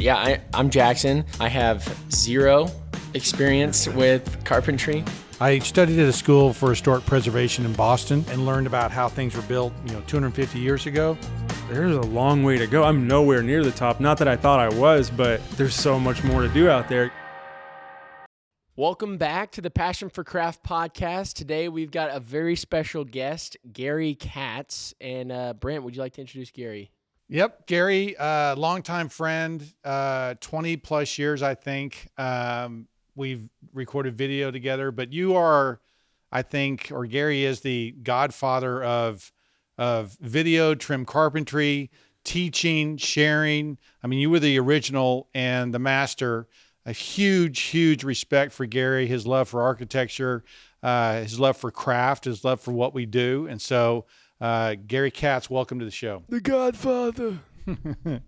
[0.00, 1.24] Yeah, I, I'm Jackson.
[1.40, 2.70] I have zero
[3.14, 5.04] experience with carpentry.
[5.40, 9.34] I studied at a school for historic preservation in Boston and learned about how things
[9.34, 11.18] were built, you know, 250 years ago.
[11.68, 12.84] There's a long way to go.
[12.84, 13.98] I'm nowhere near the top.
[13.98, 17.10] Not that I thought I was, but there's so much more to do out there.
[18.76, 21.34] Welcome back to the Passion for Craft podcast.
[21.34, 24.94] Today we've got a very special guest, Gary Katz.
[25.00, 26.92] And uh, Brent, would you like to introduce Gary?
[27.30, 32.08] Yep, Gary, uh, longtime friend, uh, 20 plus years, I think.
[32.16, 35.78] Um, we've recorded video together, but you are,
[36.32, 39.32] I think, or Gary is the godfather of
[39.76, 41.90] of video trim carpentry,
[42.24, 43.78] teaching, sharing.
[44.02, 46.48] I mean, you were the original and the master.
[46.86, 50.42] A huge, huge respect for Gary, his love for architecture,
[50.82, 53.46] uh, his love for craft, his love for what we do.
[53.48, 54.06] And so,
[54.40, 56.22] uh, Gary Katz, welcome to the show.
[56.28, 57.38] The Godfather.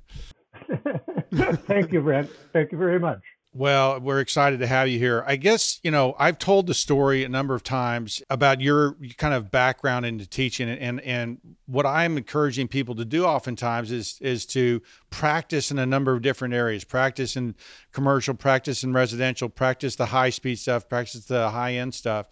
[1.66, 2.30] Thank you, Brent.
[2.52, 3.20] Thank you very much.
[3.52, 5.24] Well, we're excited to have you here.
[5.26, 9.34] I guess, you know, I've told the story a number of times about your kind
[9.34, 14.46] of background into teaching and and what I'm encouraging people to do oftentimes is is
[14.46, 16.84] to practice in a number of different areas.
[16.84, 17.56] Practice in
[17.90, 22.28] commercial, practice in residential, practice the high speed stuff, practice the high end stuff.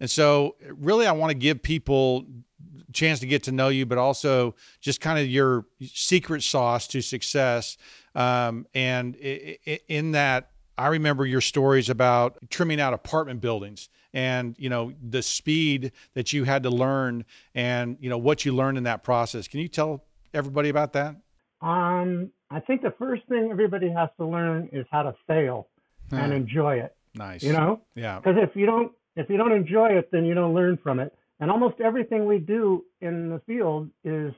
[0.00, 2.45] And so really I want to give people a
[2.92, 7.02] chance to get to know you, but also just kind of your secret sauce to
[7.02, 7.76] success.
[8.14, 14.68] Um, and in that I remember your stories about trimming out apartment buildings and you
[14.68, 18.84] know the speed that you had to learn and you know what you learned in
[18.84, 19.48] that process.
[19.48, 21.16] Can you tell everybody about that?
[21.62, 25.68] Um, I think the first thing everybody has to learn is how to fail
[26.10, 26.94] and enjoy it.
[27.14, 27.42] Nice.
[27.42, 27.80] You know?
[27.94, 28.18] Yeah.
[28.18, 31.14] Because if you don't if you don't enjoy it, then you don't learn from it.
[31.40, 34.32] And almost everything we do in the field is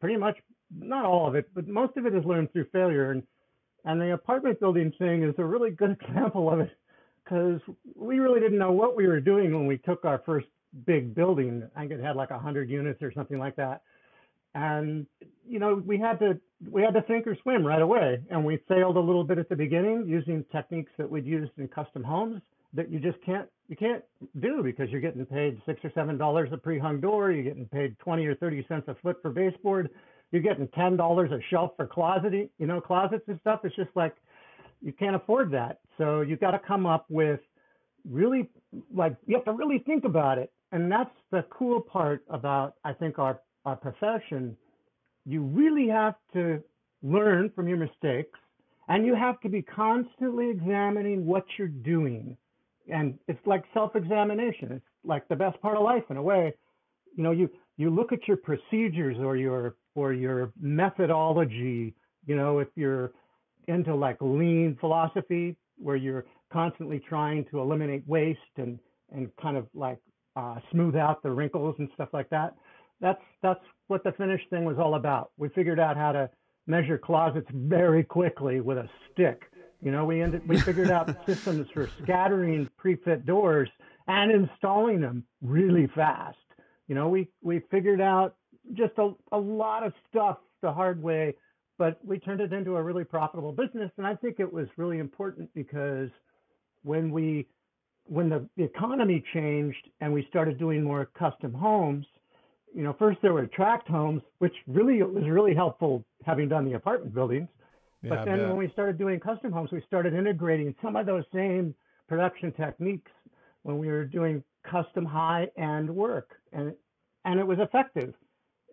[0.00, 0.38] pretty much
[0.70, 3.10] not all of it, but most of it is learned through failure.
[3.10, 3.22] And
[3.84, 6.70] and the apartment building thing is a really good example of it
[7.24, 7.60] because
[7.94, 10.46] we really didn't know what we were doing when we took our first
[10.86, 11.68] big building.
[11.74, 13.82] I think it had like 100 units or something like that.
[14.54, 15.06] And
[15.48, 16.38] you know, we had to
[16.70, 18.20] we had to sink or swim right away.
[18.30, 21.68] And we failed a little bit at the beginning using techniques that we'd used in
[21.68, 22.42] custom homes
[22.72, 24.04] that you just can't you can't
[24.40, 27.98] do because you're getting paid six or seven dollars a pre-hung door, you're getting paid
[28.00, 29.88] 20 or 30 cents a foot for baseboard
[30.30, 33.60] you're getting ten dollars a shelf for closet, you know, closets and stuff.
[33.64, 34.14] It's just like
[34.80, 35.80] you can't afford that.
[35.98, 37.40] So you've got to come up with
[38.08, 38.48] really
[38.94, 40.52] like you have to really think about it.
[40.72, 44.56] And that's the cool part about I think our our profession.
[45.26, 46.62] You really have to
[47.02, 48.38] learn from your mistakes
[48.88, 52.36] and you have to be constantly examining what you're doing.
[52.92, 54.72] And it's like self-examination.
[54.72, 56.54] It's like the best part of life in a way.
[57.16, 61.94] You know, you you look at your procedures or your or your methodology,
[62.26, 63.12] you know, if you're
[63.68, 68.78] into like lean philosophy where you're constantly trying to eliminate waste and
[69.12, 69.98] and kind of like
[70.36, 72.54] uh, smooth out the wrinkles and stuff like that.
[73.00, 75.30] That's that's what the finish thing was all about.
[75.36, 76.30] We figured out how to
[76.66, 79.42] measure closets very quickly with a stick.
[79.82, 83.68] You know, we ended we figured out systems for scattering pre-fit doors
[84.08, 86.36] and installing them really fast.
[86.88, 88.36] You know, we we figured out
[88.74, 91.34] just a, a lot of stuff the hard way,
[91.78, 93.90] but we turned it into a really profitable business.
[93.96, 96.10] And I think it was really important because
[96.82, 97.46] when we
[98.04, 102.04] when the, the economy changed and we started doing more custom homes,
[102.74, 106.74] you know, first there were tract homes, which really was really helpful having done the
[106.74, 107.48] apartment buildings.
[108.02, 111.24] Yeah, but then when we started doing custom homes, we started integrating some of those
[111.34, 111.74] same
[112.08, 113.10] production techniques
[113.62, 116.30] when we were doing custom high end work.
[116.52, 116.74] And
[117.24, 118.14] and it was effective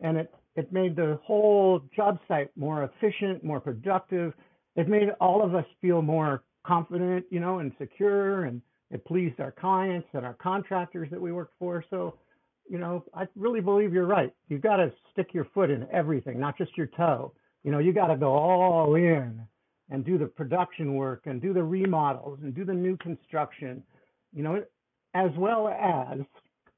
[0.02, 4.34] and it it made the whole job site more efficient, more productive.
[4.76, 9.40] It made all of us feel more confident, you know, and secure, and it pleased
[9.40, 11.84] our clients and our contractors that we worked for.
[11.92, 12.16] So,
[12.68, 14.34] you know, I really believe you're right.
[14.50, 17.34] You've got to stick your foot in everything, not just your toe.
[17.64, 19.42] You know, you got to go all in
[19.90, 23.84] and do the production work and do the remodels and do the new construction,
[24.34, 24.64] you know,
[25.14, 26.20] as well as,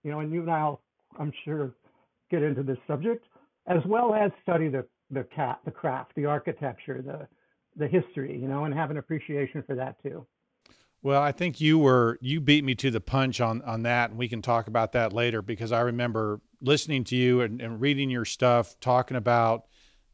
[0.04, 0.82] you know, and you and I'll,
[1.20, 1.74] I'm sure,
[2.30, 3.26] get into this subject,
[3.68, 7.28] as well as study the the cat, the craft, the architecture, the
[7.76, 10.26] the history, you know, and have an appreciation for that too.
[11.02, 14.20] Well, I think you were you beat me to the punch on on that, and
[14.20, 18.10] we can talk about that later because I remember listening to you and, and reading
[18.10, 19.66] your stuff, talking about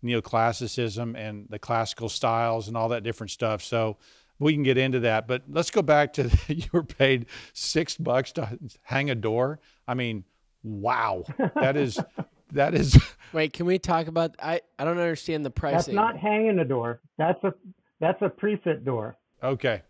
[0.05, 3.61] neoclassicism and the classical styles and all that different stuff.
[3.63, 3.97] So
[4.39, 8.31] we can get into that, but let's go back to you were paid six bucks
[8.33, 9.59] to hang a door.
[9.87, 10.23] I mean,
[10.63, 11.23] wow,
[11.55, 11.99] that is
[12.51, 12.97] that is.
[13.33, 14.35] Wait, can we talk about?
[14.41, 15.95] I I don't understand the pricing.
[15.95, 17.01] That's not hanging the door.
[17.17, 17.53] That's a
[17.99, 19.17] That's a pre-fit door.
[19.43, 19.81] Okay.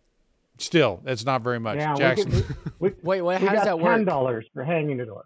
[0.57, 1.77] Still, that's not very much.
[1.77, 2.29] Yeah, we Jackson.
[2.31, 2.45] get-
[2.79, 3.41] we, Wait, what?
[3.41, 3.93] we How does got that work?
[3.97, 5.25] ten dollars for hanging the door.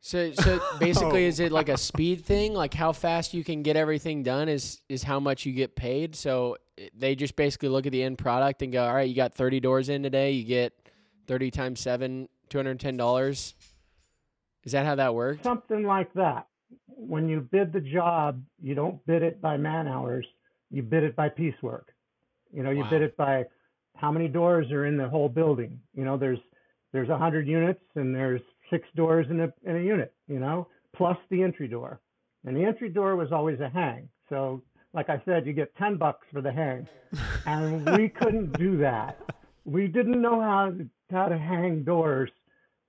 [0.00, 1.28] So, so basically, Oh.
[1.28, 2.54] is it like a speed thing?
[2.54, 6.14] Like how fast you can get everything done is is how much you get paid.
[6.14, 6.56] So
[6.96, 9.60] they just basically look at the end product and go, all right, you got thirty
[9.60, 10.32] doors in today.
[10.32, 10.72] You get
[11.26, 13.54] thirty times seven, two hundred ten dollars.
[14.64, 15.42] Is that how that works?
[15.42, 16.46] Something like that.
[16.86, 20.26] When you bid the job, you don't bid it by man hours.
[20.70, 21.92] You bid it by piecework.
[22.52, 22.90] You know, you Wow.
[22.90, 23.44] bid it by
[23.96, 25.80] how many doors are in the whole building.
[25.94, 26.38] You know, there's
[26.92, 30.12] there's a hundred units and there's six doors in a in a unit.
[30.28, 32.00] You know, plus the entry door.
[32.44, 34.08] And the entry door was always a hang.
[34.28, 34.62] So,
[34.94, 36.86] like I said, you get ten bucks for the hang,
[37.46, 39.18] and we couldn't do that.
[39.64, 42.30] We didn't know how to, how to hang doors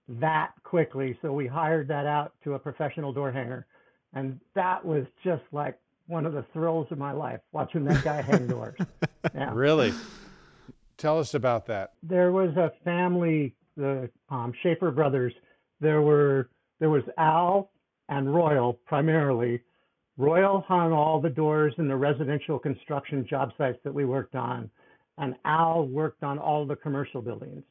[0.09, 1.17] that quickly.
[1.21, 3.67] So we hired that out to a professional door hanger.
[4.13, 5.77] And that was just like
[6.07, 8.77] one of the thrills of my life, watching that guy hang doors.
[9.35, 9.51] Yeah.
[9.53, 9.93] Really?
[10.97, 11.91] Tell us about that.
[12.01, 15.33] There was a family, the um, Schaefer brothers.
[15.79, 16.49] There were
[16.79, 17.71] there was Al
[18.09, 19.61] and Royal primarily.
[20.17, 24.69] Royal hung all the doors in the residential construction job sites that we worked on,
[25.17, 27.63] and Al worked on all the commercial buildings.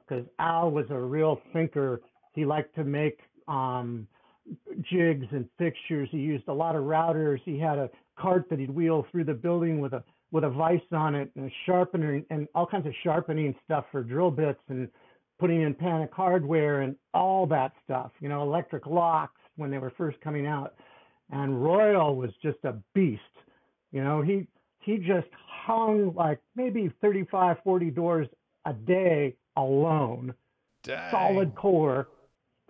[0.00, 2.00] Because Al was a real thinker.
[2.34, 4.06] He liked to make um,
[4.90, 6.08] jigs and fixtures.
[6.10, 7.40] He used a lot of routers.
[7.44, 10.80] He had a cart that he'd wheel through the building with a with a vise
[10.92, 14.88] on it and a sharpener and all kinds of sharpening stuff for drill bits and
[15.42, 18.12] putting in panic hardware and all that stuff.
[18.20, 20.74] You know, electric locks when they were first coming out.
[21.32, 23.20] And Royal was just a beast.
[23.90, 24.46] You know, he
[24.78, 25.26] he just
[25.66, 28.28] hung like maybe 35, 40 doors
[28.66, 30.32] a day alone
[30.84, 31.10] Dang.
[31.10, 32.06] solid core,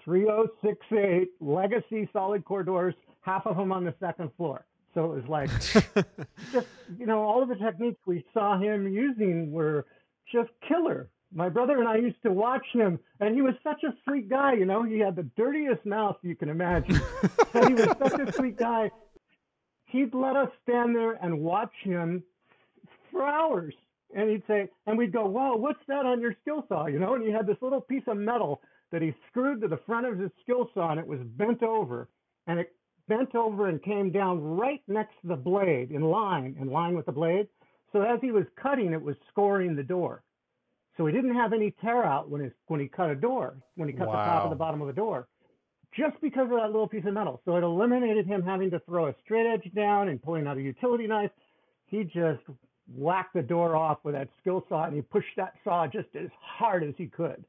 [0.02, 4.64] 3068 legacy solid core doors, half of them on the second floor.
[4.94, 5.50] So it was like,
[6.52, 9.84] just, you know, all of the techniques we saw him using were
[10.32, 11.10] just killer.
[11.34, 14.52] My brother and I used to watch him, and he was such a sweet guy,
[14.52, 17.00] you know, he had the dirtiest mouth you can imagine,
[17.52, 18.90] but he was such a sweet guy.
[19.86, 22.22] He'd let us stand there and watch him
[23.10, 23.74] for hours.
[24.14, 26.86] And he'd say, and we'd go, whoa, what's that on your skill saw?
[26.86, 29.80] You know, and he had this little piece of metal that he screwed to the
[29.86, 32.08] front of his skill saw and it was bent over.
[32.46, 32.72] And it
[33.08, 37.06] bent over and came down right next to the blade in line, in line with
[37.06, 37.48] the blade.
[37.92, 40.22] So as he was cutting, it was scoring the door.
[40.96, 43.88] So he didn't have any tear out when, his, when he cut a door, when
[43.88, 44.42] he cut the top Wow.
[44.44, 45.26] and the bottom of a door,
[45.96, 47.40] just because of that little piece of metal.
[47.44, 50.62] So it eliminated him having to throw a straight edge down and pulling out a
[50.62, 51.30] utility knife.
[51.86, 52.42] He just
[52.94, 56.28] whacked the door off with that skill saw and he pushed that saw just as
[56.40, 57.44] hard as he could.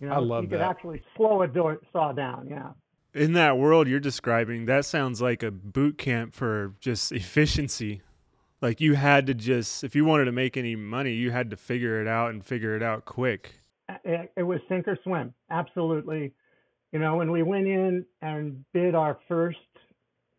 [0.00, 2.48] You know, I love he could actually slow a door saw down.
[2.50, 2.70] Yeah.
[3.14, 8.02] In that world you're describing, that sounds like a boot camp for just efficiency.
[8.60, 11.56] Like you had to just, if you wanted to make any money, you had to
[11.56, 13.54] figure it out and figure it out quick.
[14.04, 16.32] it, was sink or swim absolutely.
[16.92, 19.58] You know when we went in and bid our first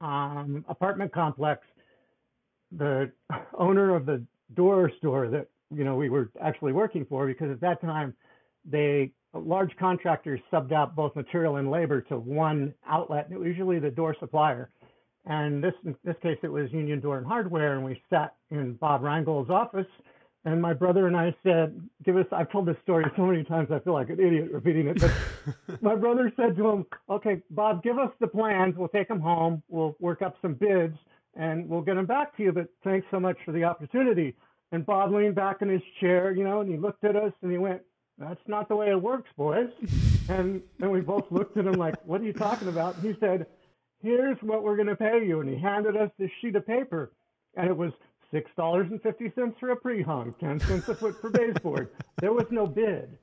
[0.02, 1.62] um, apartment complex
[2.72, 3.12] the
[3.58, 4.24] owner of the
[4.56, 8.16] door store that you know we were actually working for because at that time
[8.66, 13.26] they large contractors subbed out both material and labor to one outlet.
[13.26, 14.72] And it was usually the door supplier
[15.30, 18.74] and this in this case it was union door and hardware and we sat in
[18.74, 19.88] bob reingold's office
[20.46, 23.72] and my brother and I said, "Give us." I've told this story so many times.
[23.72, 25.00] I feel like an idiot repeating it.
[25.00, 28.76] But my brother said to him, "Okay, Bob, give us the plans.
[28.78, 29.62] We'll take them home.
[29.68, 30.98] We'll work up some bids,
[31.36, 32.52] and we'll get them back to you.
[32.54, 34.36] But thanks so much for the opportunity."
[34.72, 37.52] And Bob leaned back in his chair, you know, and he looked at us and
[37.52, 37.82] he went,
[38.18, 39.70] "That's not the way it works, boys."
[40.30, 43.20] And and we both looked at him like, "What are you talking about?" And he
[43.20, 43.48] said,
[44.02, 47.12] "Here's what we're going to pay you." And he handed us this sheet of paper,
[47.56, 47.92] and it was
[48.32, 51.90] six dollars and fifty cents for a pre-hung, ten cents a foot for baseboard.
[52.20, 53.18] There was no bid.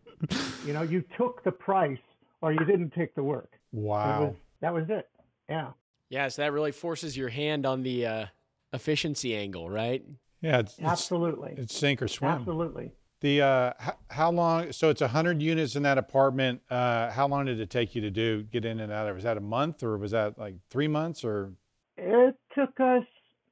[0.67, 1.99] You know, you took the price
[2.41, 3.53] or you didn't take the work.
[3.73, 4.25] Wow.
[4.25, 5.09] was, that was it.
[5.49, 5.71] Yeah.
[6.09, 8.27] Yeah, so that really forces your hand on the uh,
[8.73, 10.05] efficiency angle, right?
[10.41, 11.55] Yeah, it's, it's, Absolutely.
[11.57, 12.31] it's sink or swim.
[12.31, 12.93] Absolutely.
[13.27, 14.71] The uh, h- how long?
[14.71, 16.61] So it's hundred units in that apartment.
[16.71, 19.17] Uh, how long did it take you to do get in and out of?
[19.17, 21.53] Was that a month or was that like three months or?
[21.97, 23.03] It took us,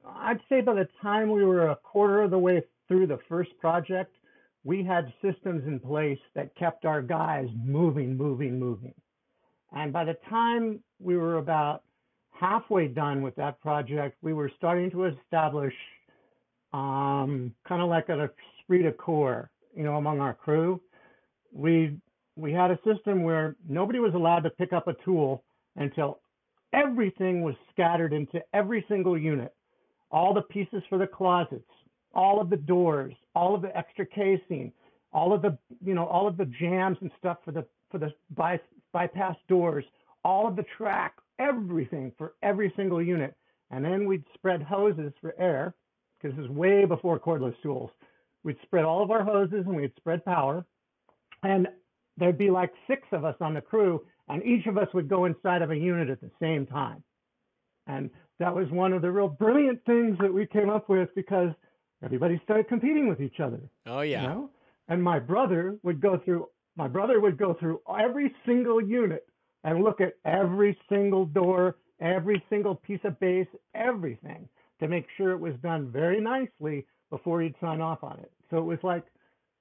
[0.07, 3.49] I'd say by the time we were a quarter of the way through the first
[3.59, 4.15] project,
[4.63, 8.93] we had systems in place that kept our guys moving, moving, moving.
[9.73, 11.83] And by the time we were about
[12.31, 15.73] halfway done with that project, we were starting to establish
[16.71, 20.81] um, kind of like an esprit de corps, you know, among our crew.
[21.51, 21.97] We
[22.35, 25.43] we had a system where nobody was allowed to pick up a tool
[25.77, 26.19] until
[26.73, 29.53] everything was scattered into every single unit.
[30.11, 31.63] All the pieces for the closets,
[32.13, 34.71] all of the doors, all of the extra casing,
[35.13, 38.13] all of the you know all of the jambs and stuff for the for the
[38.35, 38.59] by,
[38.91, 39.85] bypass doors,
[40.23, 43.35] all of the track, everything for every single unit.
[43.71, 45.73] And then we'd spread hoses for air
[46.21, 47.89] because this is way before cordless tools.
[48.45, 50.65] We'd spread all of our hoses and we'd spread power.
[51.43, 51.67] And
[52.15, 55.25] there'd be like six of us on the crew, and each of us would go
[55.25, 57.03] inside of a unit at the same time.
[57.87, 58.09] And
[58.39, 61.49] that was one of the real brilliant things that we came up with because
[62.03, 63.59] everybody started competing with each other.
[63.87, 64.21] Oh yeah.
[64.21, 64.49] You know?
[64.87, 66.47] And my brother would go through
[66.77, 69.25] my brother would go through every single unit
[69.63, 74.47] and look at every single door, every single piece of base, everything
[74.79, 78.31] to make sure it was done very nicely before he'd sign off on it.
[78.49, 79.03] So it was like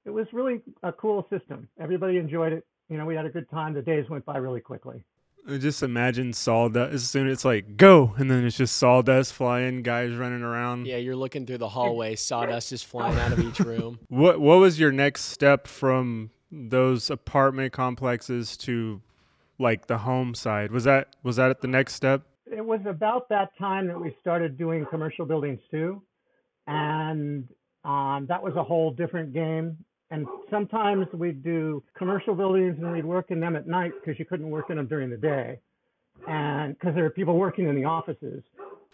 [0.05, 1.69] it was really a cool system.
[1.81, 2.67] Everybody enjoyed it.
[2.89, 3.73] You know, we had a good time.
[3.73, 5.05] The days went by really quickly.
[5.49, 6.95] I just imagine sawdust.
[6.95, 10.87] As soon as it's like go, and then it's just sawdust flying, guys running around.
[10.87, 13.99] Yeah, you're looking through the hallway, sawdust is flying out of each room.
[14.09, 19.03] What What was your next step from those apartment complexes to
[19.59, 20.71] like the home side?
[20.71, 22.23] Was that was that the next step?
[22.47, 26.03] It was about that time that we started doing commercial buildings too,
[26.67, 27.49] and
[27.85, 29.77] um, that was a whole different game.
[30.11, 34.25] And sometimes we'd do commercial buildings and we'd work in them at night because you
[34.25, 35.59] couldn't work in them during the day.
[36.29, 38.43] And because there were people working in the offices.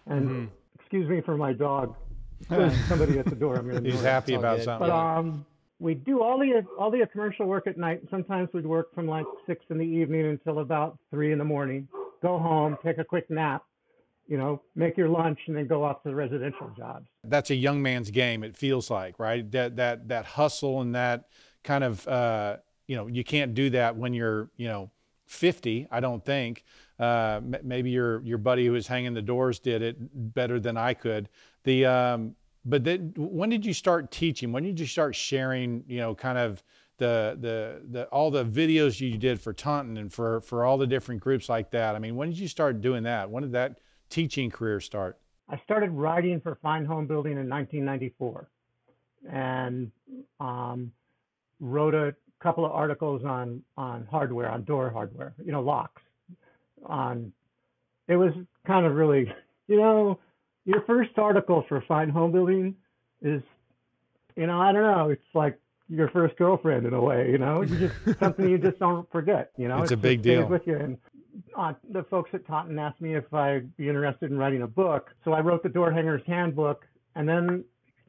[0.07, 0.49] And Mhm.
[0.79, 1.95] excuse me for my dog.
[2.49, 3.57] There's somebody at the door.
[3.57, 4.65] I'm to He's happy about good.
[4.65, 4.89] something.
[4.89, 5.47] But um,
[5.79, 8.03] we'd do all the all the commercial work at night.
[8.11, 11.87] Sometimes we'd work from like six in the evening until about three in the morning.
[12.23, 13.63] Go home, take a quick nap,
[14.31, 17.09] you know, make your lunch, and then go off to the residential jobs.
[17.25, 18.45] that's a young man's game.
[18.45, 21.25] It feels like right that that that hustle and that
[21.65, 24.91] kind of uh, you know you can't do that when you're you know
[25.27, 25.89] 50.
[25.91, 26.65] I don't think.
[26.99, 29.97] Uh, maybe your your buddy who was hanging the doors did it
[30.35, 31.29] better than I could.
[31.65, 34.53] The um, but then when did you start teaching?
[34.53, 35.83] When did you start sharing?
[35.89, 36.63] You know, kind of
[36.99, 40.87] the the the all the videos you did for Taunton and for for all the
[40.87, 41.97] different groups like that.
[41.97, 43.29] I mean, when did you start doing that?
[43.29, 43.81] When did that
[44.11, 45.19] teaching career start?
[45.49, 48.49] I started writing for Fine Homebuilding in 1994,
[49.31, 49.91] and
[50.39, 50.93] um,
[51.59, 56.03] wrote a couple of articles on on hardware, on door hardware, you know, locks.
[56.87, 57.33] On
[58.09, 58.33] it was
[58.67, 59.33] kind of really,
[59.69, 60.19] you know,
[60.65, 62.75] your first article for Fine Homebuilding
[63.23, 63.43] is,
[64.37, 67.63] you know, I don't know, it's like your first girlfriend in a way, you know,
[67.63, 69.83] you just something you just don't forget, you know.
[69.83, 70.47] It's a big deal.
[70.47, 70.77] with you.
[70.77, 70.99] And
[71.57, 75.11] uh, the folks at Taunton asked me if I'd be interested in writing a book,
[75.25, 76.85] so I wrote the Door Hangers Handbook,
[77.15, 77.65] and then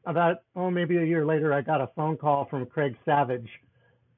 [0.06, 3.50] about oh maybe a year later, I got a phone call from Craig Savage,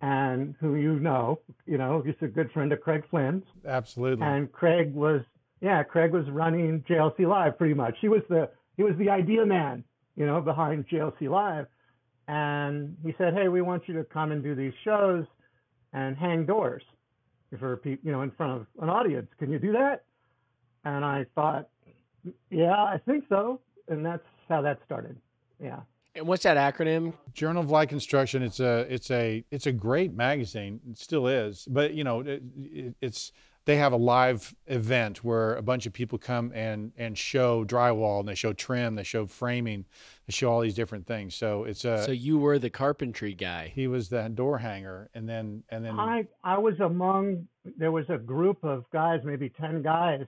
[0.02, 4.26] and who you know, you know, he's a good friend of Craig Flynn's, Absolutely.
[4.26, 5.22] and Craig was
[5.62, 7.96] yeah, Craig was running JLC Live pretty much.
[8.02, 9.84] He was the he was the idea man,
[10.16, 11.68] you know, behind JLC Live,
[12.28, 15.26] and he said, hey, we want you to come and do these shows
[15.94, 16.84] and hang doors
[17.60, 19.28] for people, you know, in front of an audience.
[19.40, 20.04] Can you do that?
[20.86, 21.70] And I thought,
[22.50, 25.18] yeah, I think so, and that's how that started.
[25.62, 25.80] Yeah.
[26.16, 27.14] And what's that acronym?
[27.34, 28.44] Journal of Light Construction.
[28.44, 30.80] It's a it's a it's a great magazine.
[30.90, 31.68] It still is.
[31.70, 33.32] But you know, it, it, it's
[33.66, 38.20] they have a live event where a bunch of people come and and show drywall
[38.20, 39.86] and they show trim, they show framing,
[40.28, 41.36] they show all these different things.
[41.36, 43.72] So it's a so you were the carpentry guy.
[43.74, 48.06] he was the door hanger, and then and then I I was among there was
[48.10, 50.26] a group of guys, maybe ten guys,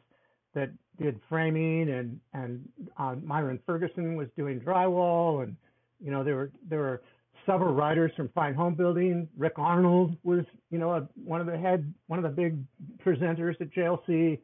[0.56, 5.56] that did framing and and uh, Myron Ferguson was doing drywall and
[6.00, 7.01] you know there were there were
[7.46, 9.28] several writers from Fine Homebuilding.
[9.38, 12.58] Rick Arnold was you know a, one of the head one of the big
[13.06, 14.40] presenters at JLC.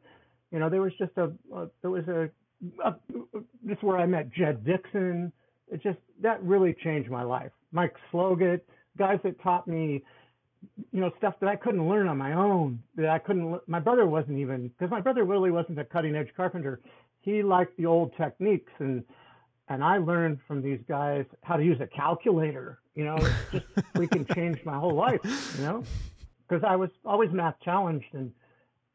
[0.50, 2.30] You know there was just a, a there was a,
[2.84, 2.94] a
[3.64, 5.32] this is where I met Jed Dixon.
[5.68, 7.52] It just that really changed my life.
[7.72, 8.60] Mike Sloggatt,
[8.98, 10.02] guys that taught me
[10.92, 12.82] you know stuff that I couldn't learn on my own.
[12.96, 13.60] That I couldn't.
[13.68, 16.80] My brother wasn't even because my brother really wasn't a cutting edge carpenter.
[17.20, 19.04] He liked the old techniques and
[19.68, 22.80] and I learned from these guys how to use a calculator.
[22.94, 25.20] You know, it's just freaking changed my whole life.
[25.56, 25.84] You know,
[26.48, 28.32] because I was always math challenged and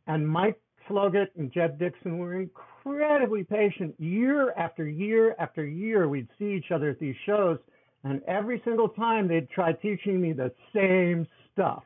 [0.08, 0.60] and Mike
[0.90, 3.96] Sloggatt and Jed Dixon were incredibly patient.
[4.00, 7.58] Year after year after year, we'd see each other at these shows,
[8.04, 11.84] and every single time they'd try teaching me the same stuff.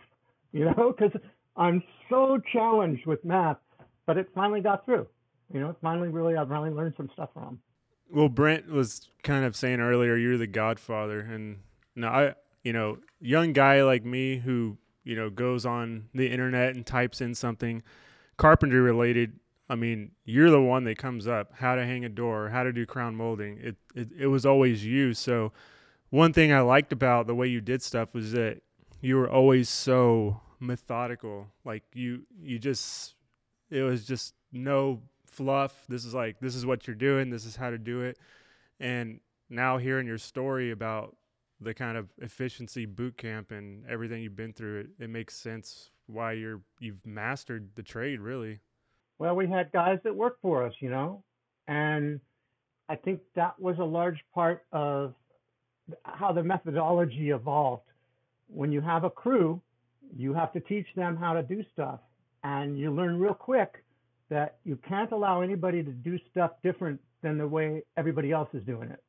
[0.52, 1.20] You know, because
[1.56, 3.58] I'm so challenged with math,
[4.06, 5.08] but it finally got through.
[5.54, 7.60] You know, it finally really I finally learned some stuff from 'em.
[8.12, 11.60] Well, Brent was kind of saying earlier, you're the godfather, and
[11.96, 16.76] no, I, you know, young guy like me who you know goes on the internet
[16.76, 17.82] and types in something
[18.38, 19.40] carpentry related.
[19.70, 22.74] I mean, you're the one that comes up how to hang a door, how to
[22.74, 23.58] do crown molding.
[23.60, 25.14] It it, it was always you.
[25.14, 25.54] So,
[26.10, 28.62] one thing I liked about the way you did stuff was that
[29.02, 31.48] you were always so methodical.
[31.66, 33.16] Like you, you just,
[33.70, 35.02] it was just no
[35.32, 35.86] fluff.
[35.88, 37.30] This is like, this is what you're doing.
[37.30, 38.18] This is how to do it.
[38.80, 39.20] And
[39.50, 41.16] now hearing your story about
[41.60, 45.92] the kind of efficiency boot camp and everything you've been through, it, it makes sense
[46.08, 48.60] why you're you've mastered the trade really.
[49.20, 51.24] Well, we had guys that worked for us, you know,
[51.68, 52.20] and
[52.90, 55.14] I think that was a large part of
[56.04, 57.84] how the methodology evolved.
[58.48, 59.62] When you have a crew,
[60.18, 62.00] you have to teach them how to do stuff,
[62.44, 63.84] and you learn real quick
[64.32, 68.64] that you can't allow anybody to do stuff different than the way everybody else is
[68.64, 69.04] doing it.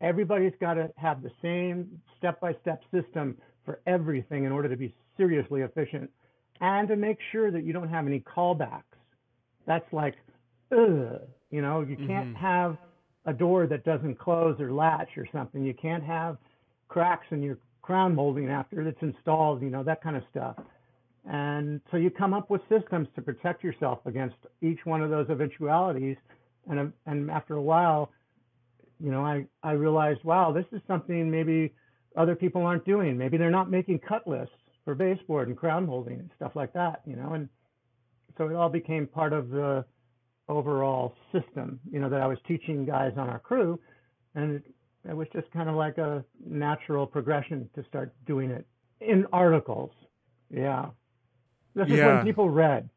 [0.00, 4.76] Everybody's got to have the same step by step system for everything in order to
[4.76, 6.10] be seriously efficient
[6.60, 8.82] and to make sure that you don't have any callbacks.
[9.64, 10.16] That's like,
[10.72, 12.36] ugh, you know, you can't Mhm.
[12.36, 12.76] have
[13.26, 15.64] a door that doesn't close or latch or something.
[15.64, 16.36] You can't have
[16.88, 20.56] cracks in your crown molding after it's installed, you know, that kind of stuff.
[21.26, 25.28] And so you come up with systems to protect yourself against each one of those
[25.30, 26.16] eventualities.
[26.68, 28.10] And, and after a while,
[29.02, 31.72] you know, I, I realized, wow, this is something maybe
[32.16, 33.16] other people aren't doing.
[33.16, 34.54] Maybe they're not making cut lists
[34.84, 37.32] for baseboard and crown molding and stuff like that, you know.
[37.32, 37.48] And
[38.36, 39.84] so it all became part of the
[40.48, 43.80] overall system, you know, that I was teaching guys on our crew.
[44.34, 44.64] And it,
[45.08, 48.66] it was just kind of like a natural progression to start doing it
[49.00, 49.90] in articles.
[50.50, 50.86] Yeah.
[51.74, 52.16] This is Yeah.
[52.16, 52.88] when people read.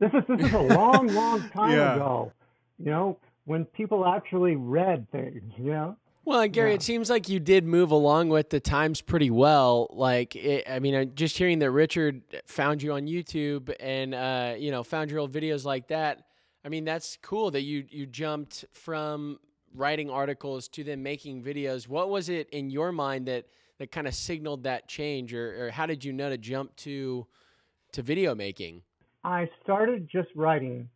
[0.00, 1.94] This is this is a long, long time Yeah.
[1.96, 2.32] ago.
[2.78, 5.96] You know, when people actually read things, you know?
[6.24, 6.76] Well, Gary, Yeah.
[6.76, 9.88] it seems like you did move along with the times pretty well.
[9.92, 14.70] Like, it, I mean, just hearing that Richard found you on YouTube and uh, you
[14.70, 16.26] know found your old videos like that.
[16.64, 19.38] I mean, that's cool that you you jumped from
[19.74, 21.86] writing articles to then making videos.
[21.88, 23.44] What was it in your mind that
[23.78, 27.26] that kind of signaled that change, or, or how did you know to jump to
[27.94, 28.82] to video making?
[29.24, 30.88] I started just writing,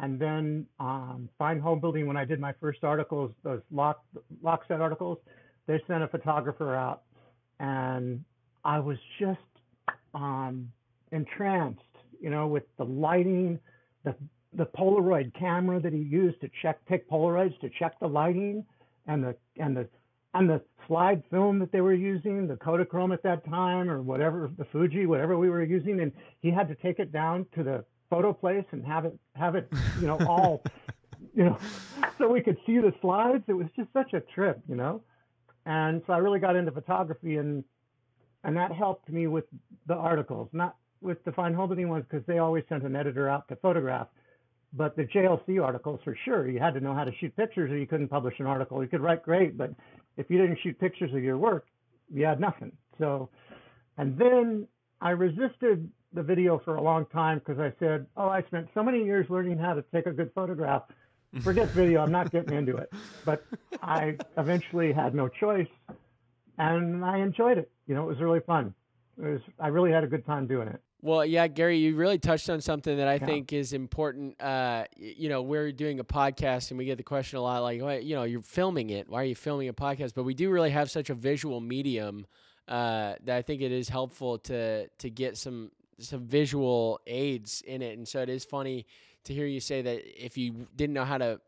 [0.00, 2.06] and then um, Fine Homebuilding.
[2.06, 4.02] When I did my first articles, those lock
[4.42, 5.18] lock set articles,
[5.66, 7.02] they sent a photographer out,
[7.60, 8.24] and
[8.64, 9.40] I was just
[10.14, 10.72] um,
[11.12, 11.80] entranced,
[12.20, 13.58] you know, with the lighting,
[14.04, 14.14] the
[14.54, 18.64] the Polaroid camera that he used to check take Polaroids to check the lighting,
[19.06, 19.86] and the and the
[20.36, 24.50] and the slide film that they were using, the Kodachrome at that time, or whatever
[24.58, 27.84] the Fuji, whatever we were using, and he had to take it down to the
[28.10, 29.68] photo place and have it have it,
[30.00, 30.62] you know, all,
[31.34, 31.58] you know,
[32.18, 33.44] so we could see the slides.
[33.48, 35.02] It was just such a trip, you know,
[35.64, 37.64] and so I really got into photography, and
[38.44, 39.44] and that helped me with
[39.86, 43.48] the articles, not with the Fine Home ones because they always sent an editor out
[43.48, 44.08] to photograph.
[44.72, 47.78] But the JLC articles, for sure, you had to know how to shoot pictures or
[47.78, 48.82] you couldn't publish an article.
[48.82, 49.70] You could write great, but
[50.16, 51.66] if you didn't shoot pictures of your work,
[52.12, 52.72] you had nothing.
[52.98, 53.28] So,
[53.98, 54.66] and then
[55.00, 58.82] I resisted the video for a long time because I said, oh, I spent so
[58.82, 60.82] many years learning how to take a good photograph.
[61.42, 62.90] Forget video, I'm not getting into it.
[63.24, 63.44] But
[63.82, 65.68] I eventually had no choice
[66.58, 67.70] and I enjoyed it.
[67.86, 68.74] You know, it was really fun.
[69.18, 70.80] It was, I really had a good time doing it.
[71.06, 73.26] Well, yeah, Gary, you really touched on something that I Yeah.
[73.26, 74.40] think is important.
[74.42, 77.80] Uh, you know, we're doing a podcast, and we get the question a lot, like,
[77.80, 79.08] "Why- you know, you're filming it.
[79.08, 80.14] Why are you filming a podcast?
[80.14, 82.26] But we do really have such a visual medium
[82.66, 87.82] uh, that I think it is helpful to to get some some visual aids in
[87.82, 87.96] it.
[87.96, 88.84] And so it is funny
[89.22, 91.40] to hear you say that if you didn't know how to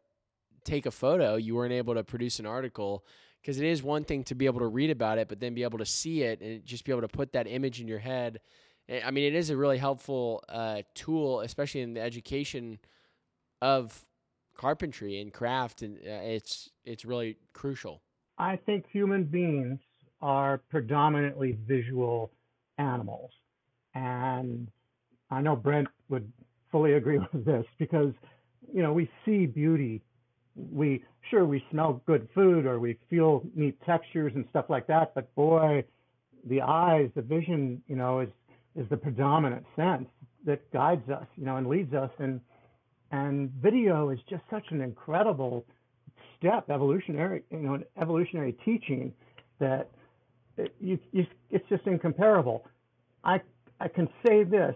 [0.63, 3.05] take a photo, you weren't able to produce an article.
[3.43, 5.65] Because it is one thing to be able to read about it, but then be
[5.65, 8.41] able to see it and just be able to put that image in your head.
[8.89, 12.79] Eh, I mean, it is a really helpful uh, tool, especially in the education
[13.61, 14.07] of
[14.57, 18.03] carpentry and craft, and uh, it's it's really crucial.
[18.39, 19.81] I think human beings
[20.21, 22.31] are predominantly visual
[22.79, 23.31] animals.
[23.95, 24.69] And
[25.31, 26.31] I know Brent would
[26.71, 28.13] fully agree with this because,
[28.73, 30.03] you know, we see beauty.
[30.57, 35.15] We sure we smell good food or we feel neat textures and stuff like that,
[35.15, 35.85] but boy,
[36.49, 38.29] the eyes, the vision, you know, is
[38.79, 40.09] is the predominant sense
[40.47, 42.11] that guides us, you know, and leads us.
[42.19, 42.41] And
[43.11, 45.65] and video is just such an incredible
[46.39, 49.13] step evolutionary you know an evolutionary teaching
[49.59, 49.91] that
[50.57, 52.65] it, you, you, it's just incomparable.
[53.25, 53.41] I
[53.81, 54.75] i can say this.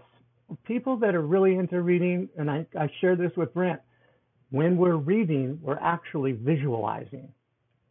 [0.65, 3.79] People that are really into reading and i, I share this with brent
[4.49, 7.29] when we're reading we're actually visualizing.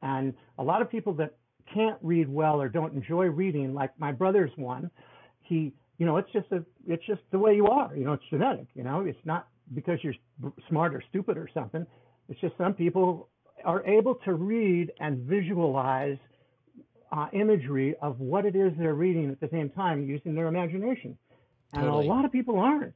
[0.02, 1.36] And a lot of people that
[1.72, 4.90] can't read well or don't enjoy reading like my brother's one
[5.40, 5.72] he
[6.02, 8.66] you know it's just a it's just the way you are you know it's genetic
[8.74, 10.18] you know it's not because you're
[10.68, 11.86] smart or stupid or something
[12.28, 13.28] it's just some people
[13.64, 16.18] are able to read and visualize
[17.12, 21.16] uh, imagery of what it is they're reading at the same time using their imagination.
[21.74, 22.06] And Totally.
[22.06, 22.94] a lot of people aren't.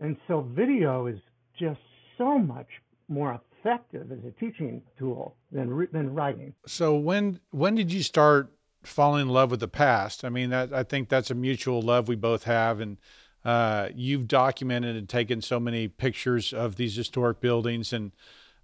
[0.00, 1.18] And so video is
[1.58, 1.80] just
[2.16, 2.68] so much
[3.08, 6.54] more effective as a teaching tool than, than writing.
[6.66, 8.50] So when when did you start
[8.82, 10.24] falling in love with the past?
[10.24, 12.98] I mean, that I think that's a mutual love we both have, and
[13.44, 18.12] uh, you've documented and taken so many pictures of these historic buildings, and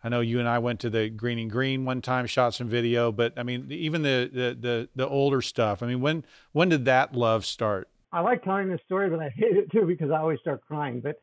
[0.05, 2.69] I know you and I went to the Greene and Greene one time, shot some
[2.69, 5.83] video, but I mean, even the the the, the older stuff.
[5.83, 7.89] I mean, when when did that love start?
[8.13, 11.01] I like telling this story, but I hate it too because I always start crying.
[11.01, 11.21] But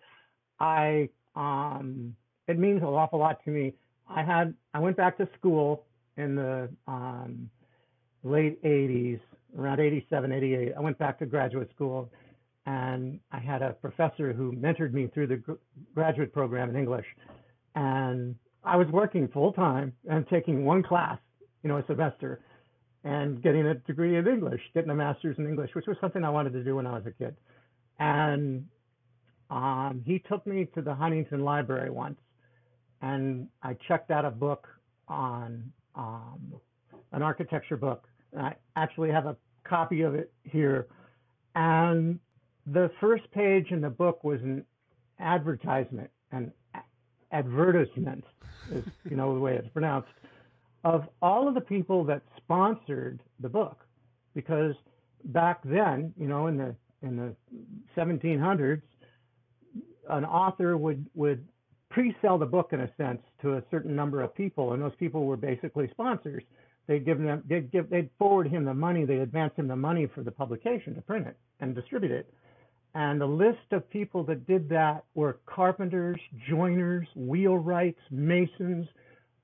[0.59, 2.15] I, um,
[2.47, 3.73] it means an awful lot to me.
[4.07, 5.85] I had, I went back to school
[6.17, 7.49] in the um,
[8.23, 9.19] late 80s,
[9.57, 10.73] around 87, 88.
[10.75, 12.09] I went back to graduate school
[12.65, 15.53] and I had a professor who mentored me through the gr-
[15.93, 17.05] graduate program in English.
[17.75, 21.19] And I was working full time and taking one class,
[21.61, 22.39] you know, a semester
[23.03, 26.29] and getting a degree in English, getting a master's in English, which was something I
[26.29, 27.35] wanted to do when I was a kid.
[27.99, 28.65] And
[29.49, 32.19] um, he took me to the Huntington Library once,
[33.01, 34.67] and I checked out a book
[35.09, 36.53] on um,
[37.11, 38.07] an architecture book.
[38.37, 40.87] I actually have a copy of it here.
[41.55, 42.19] And
[42.65, 44.65] the first page in the book was an
[45.19, 46.51] advertisement, an
[47.31, 48.23] advertisement,
[48.71, 50.09] is you know the way it's pronounced,
[50.83, 53.85] of all of the people that sponsored the book,
[54.33, 54.75] because
[55.25, 57.35] back then, you know, in the in the
[57.97, 58.81] 1700s,
[60.09, 61.45] an author would would
[61.89, 65.25] pre-sell the book in a sense to a certain number of people, and those people
[65.25, 66.43] were basically sponsors.
[66.87, 70.07] They'd give them, they'd give, they'd forward him the money, they'd advance him the money
[70.13, 72.33] for the publication to print it and distribute it.
[72.95, 78.87] And the list of people that did that were carpenters, joiners, wheelwrights, masons,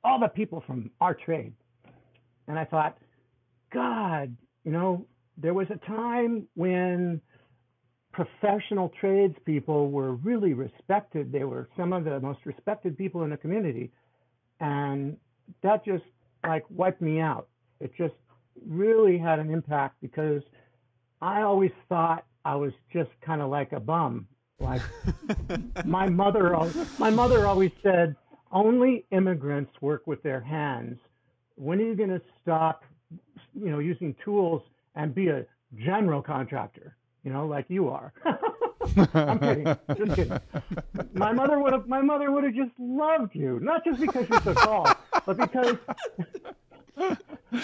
[0.03, 1.53] all the people from our trade.
[2.47, 2.97] And I thought,
[3.73, 5.05] God, you know,
[5.37, 7.21] there was a time when
[8.11, 11.31] professional tradespeople were really respected.
[11.31, 13.91] They were some of the most respected people in the community.
[14.59, 15.17] And
[15.63, 16.03] that just
[16.43, 17.47] like wiped me out.
[17.79, 18.13] It just
[18.65, 20.41] really had an impact because
[21.21, 24.27] I always thought I was just kind of like a bum.
[24.59, 24.81] Like
[25.85, 26.55] my mother,
[26.97, 28.15] my mother always said,
[28.51, 30.97] only immigrants work with their hands.
[31.55, 32.83] When are you going to stop,
[33.53, 34.61] you know, using tools
[34.95, 35.45] and be a
[35.77, 36.95] general contractor?
[37.23, 38.13] You know, like you are.
[39.13, 39.65] I'm kidding.
[39.97, 40.39] Just kidding.
[41.13, 41.87] My mother would have.
[41.87, 44.87] My mother would have just loved you, not just because you're so tall,
[45.25, 45.77] but because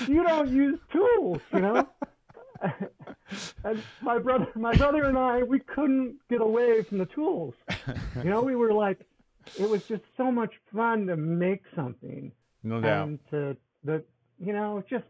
[0.08, 1.40] you don't use tools.
[1.54, 1.88] You know.
[3.64, 7.54] And my brother, my brother and I, we couldn't get away from the tools.
[8.24, 9.00] You know, we were like,
[9.60, 12.32] it was just so much fun to make something
[12.64, 13.08] No doubt.
[13.08, 14.04] and to the
[14.40, 15.06] you know just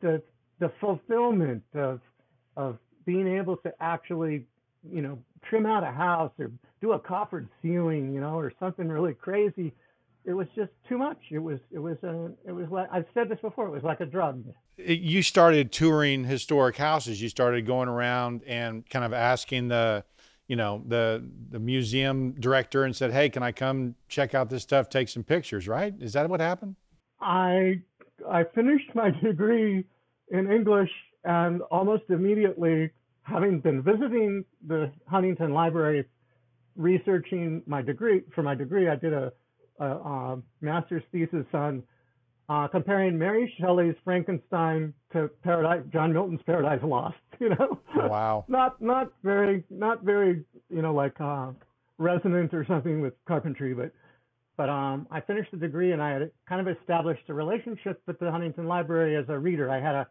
[0.00, 0.22] the
[0.58, 2.00] the fulfillment of
[2.56, 4.44] of being able to actually
[4.92, 8.88] you know trim out a house or do a coffered ceiling you know or something
[8.88, 9.72] really crazy
[10.24, 13.28] it was just too much it was it was a it was like i've said
[13.28, 14.44] this before it was like a drug
[14.78, 17.20] you started touring historic houses.
[17.20, 20.04] You started going around and kind of asking the,
[20.48, 24.62] you know, the the museum director and said, "Hey, can I come check out this
[24.62, 25.94] stuff, take some pictures?" Right?
[25.98, 26.76] Is that what happened?
[27.20, 27.80] I
[28.28, 29.84] I finished my degree
[30.30, 30.90] in English
[31.26, 32.90] and almost immediately,
[33.22, 36.04] having been visiting the Huntington Library,
[36.76, 39.32] researching my degree for my degree, I did a,
[39.80, 41.82] a, a master's thesis on
[42.48, 47.16] uh, comparing Mary Shelley's Frankenstein to Paradise, John Milton's Paradise Lost.
[47.38, 48.46] You know, Wow.
[48.48, 51.48] not not very not very you know like uh,
[51.98, 53.92] resonant or something with carpentry, but
[54.56, 58.18] but um, I finished the degree and I had kind of established a relationship with
[58.20, 59.68] the Huntington Library as a reader.
[59.70, 60.06] I had a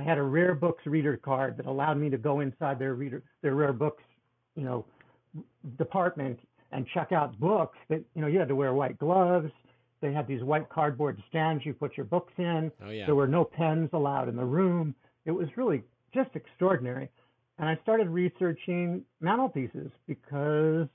[0.00, 3.22] I had a rare books reader card that allowed me to go inside their reader
[3.42, 4.02] their rare books
[4.56, 4.86] you know
[5.76, 6.38] department
[6.72, 9.50] and check out books that you know you had to wear white gloves.
[10.00, 12.72] They had these white cardboard stands you put your books in.
[12.82, 13.04] Oh yeah.
[13.04, 14.94] There were no pens allowed in the room.
[15.26, 15.82] It was really
[16.14, 17.10] just extraordinary.
[17.58, 20.88] And I started researching mantelpieces because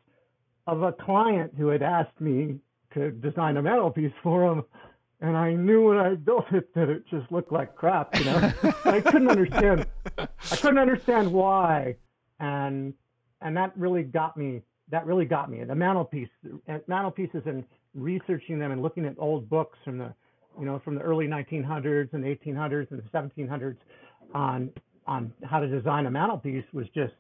[0.66, 2.56] of a client who had asked me
[2.96, 4.64] to design a mantelpiece for him.
[5.22, 8.52] And I knew when I built it that it just looked like crap, you know.
[8.84, 9.88] I couldn't understand.
[10.18, 11.96] I couldn't understand why,
[12.40, 12.94] and
[13.42, 14.62] and that really got me.
[14.90, 15.64] That really got me.
[15.64, 16.30] The mantelpiece,
[16.88, 20.14] mantelpieces, and researching them and looking at old books from the,
[20.60, 23.78] you know, from the early 1900s and 1800s and 1700s
[24.34, 24.70] on
[25.08, 27.14] on how to design a mantelpiece was just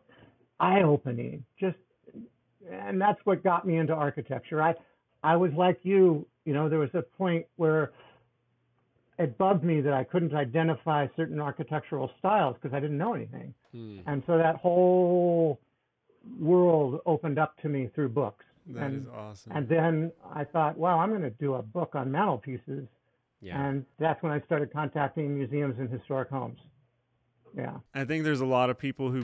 [0.60, 1.43] eye-opening.
[1.60, 1.77] Just,
[2.69, 4.62] and that's what got me into architecture.
[4.62, 4.73] I
[5.26, 7.92] I was like you, you know, there was a point where
[9.18, 13.54] it bugged me that I couldn't identify certain architectural styles because I didn't know anything.
[13.72, 14.00] Hmm.
[14.06, 15.60] And so that whole
[16.40, 18.46] world opened up to me through books.
[18.68, 19.52] That is and, awesome.
[19.56, 22.88] And then I thought, wow, I'm going to do a book on mantelpieces.
[23.42, 23.64] Yeah.
[23.64, 26.60] And that's when I started contacting museums and historic homes.
[27.56, 27.78] Yeah.
[27.94, 29.24] I think there's a lot of people who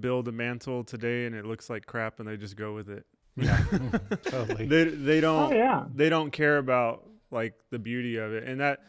[0.00, 3.06] build a mantle today and it looks like crap and they just go with it.
[3.36, 3.62] Yeah,
[4.24, 4.66] totally.
[4.66, 5.84] They they don't Oh, yeah.
[5.94, 8.44] they don't care about like the beauty of it.
[8.44, 8.82] And that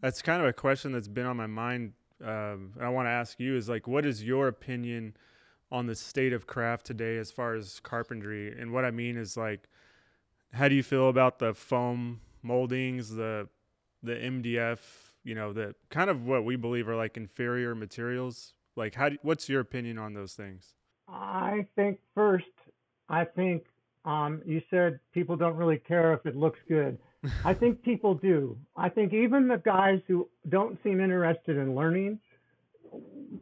[0.00, 3.10] that's kind of a question that's been on my mind um, and I want to
[3.10, 5.16] ask you is like what is your opinion
[5.70, 8.52] on the state of craft today as far as carpentry?
[8.58, 9.68] And what I mean is like
[10.52, 13.48] how do you feel about the foam moldings, the
[14.02, 14.78] the MDF,
[15.24, 18.54] you know, the kind of what we believe are like inferior materials?
[18.76, 20.74] Like how do, what's your opinion on those things?
[21.08, 22.46] I think first,
[23.08, 23.64] I think
[24.04, 26.98] um, you said people don't really care if it looks good.
[27.44, 28.56] I think people do.
[28.76, 32.20] I think even the guys who don't seem interested in learning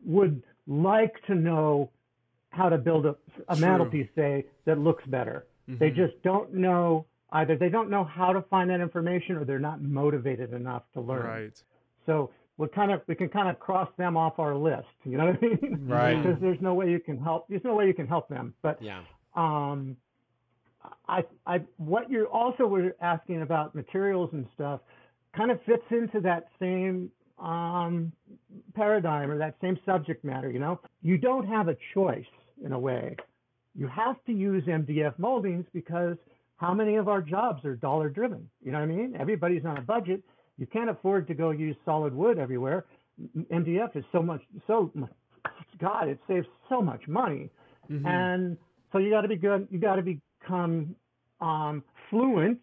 [0.04, 1.90] would like to know
[2.50, 3.16] how to build a,
[3.48, 5.46] a mantelpiece, say, that looks better.
[5.68, 5.96] They Mhm.
[5.96, 9.82] just don't know either they don't know how to find that information or they're not
[9.82, 11.26] motivated enough to learn.
[11.26, 11.62] right.
[12.06, 14.86] So we kind of we can kind of cross them off our list.
[15.04, 15.86] You know what I mean?
[15.88, 16.16] Right.
[16.22, 17.46] because there's no way you can help.
[17.48, 18.54] There's no way you can help them.
[18.62, 19.02] But Yeah.
[19.34, 19.96] um,
[21.08, 24.80] I I what you also were asking about materials and stuff
[25.36, 28.12] kind of fits into that same um,
[28.74, 30.50] paradigm or that same subject matter.
[30.50, 32.24] You know, you don't have a choice
[32.64, 33.16] in a way.
[33.74, 36.16] You have to use MDF moldings because
[36.56, 38.48] how many of our jobs are dollar driven?
[38.64, 39.16] You know what I mean?
[39.18, 40.22] Everybody's on a budget.
[40.56, 42.86] You can't afford to go use solid wood everywhere.
[43.52, 44.90] MDF is so much, so
[45.78, 47.50] God, it saves so much money.
[47.90, 48.06] Mhm.
[48.06, 48.56] And
[48.92, 49.68] so you got to be good.
[49.70, 50.02] You got to
[50.46, 50.94] become
[51.40, 52.60] um, fluent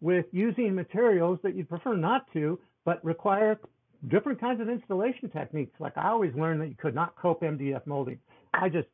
[0.00, 3.58] with using materials that you prefer not to, but require
[4.10, 5.72] different kinds of installation techniques.
[5.78, 8.18] Like I always learned that you could not cope MDF molding.
[8.54, 8.88] I just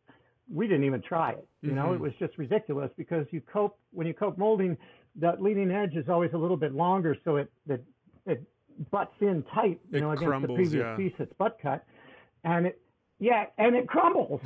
[0.53, 1.49] we didn't even try it.
[1.63, 2.01] You know, it Mhm.
[2.01, 4.77] was just ridiculous because you cope when you cope molding,
[5.17, 7.85] that leading edge is always a little bit longer, so it it,
[8.27, 8.43] it
[8.91, 10.97] butts in tight, you It know, against the previous yeah.
[10.97, 11.85] piece that's butt cut,
[12.45, 12.81] and it
[13.19, 14.41] yeah, and it crumbles,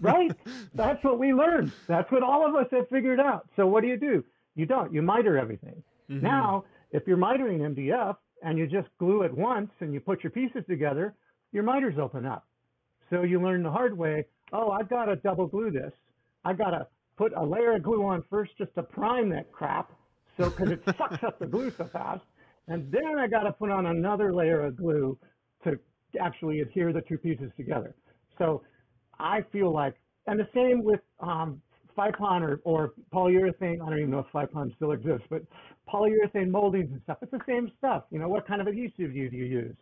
[0.00, 0.32] right?
[0.74, 1.72] That's what we learned.
[1.86, 3.48] That's what all of us have figured out.
[3.56, 4.24] So what do you do?
[4.54, 4.92] You don't.
[4.92, 5.82] You miter everything.
[6.10, 6.22] Mhm.
[6.22, 10.30] Now, if you're mitering MDF and you just glue it once and you put your
[10.30, 11.14] pieces together,
[11.52, 12.46] your miters open up.
[13.10, 14.24] So you learn the hard way.
[14.52, 15.92] Oh, I've got to double glue this.
[16.44, 16.86] I've got to
[17.16, 19.92] put a layer of glue on first just to prime that crap.
[20.36, 22.22] So because it sucks up the glue so fast,
[22.68, 25.18] and then I got to put on another layer of glue
[25.64, 25.78] to
[26.20, 27.94] actually adhere the two pieces together.
[28.38, 28.62] So
[29.18, 29.94] I feel like,
[30.26, 31.60] and the same with um,
[31.96, 33.80] or, or polyurethane.
[33.82, 35.42] I don't even know if Fypon still exists, but
[35.88, 37.18] polyurethane moldings and stuff.
[37.22, 38.04] It's the same stuff.
[38.10, 39.76] You know, what kind of adhesive do you use?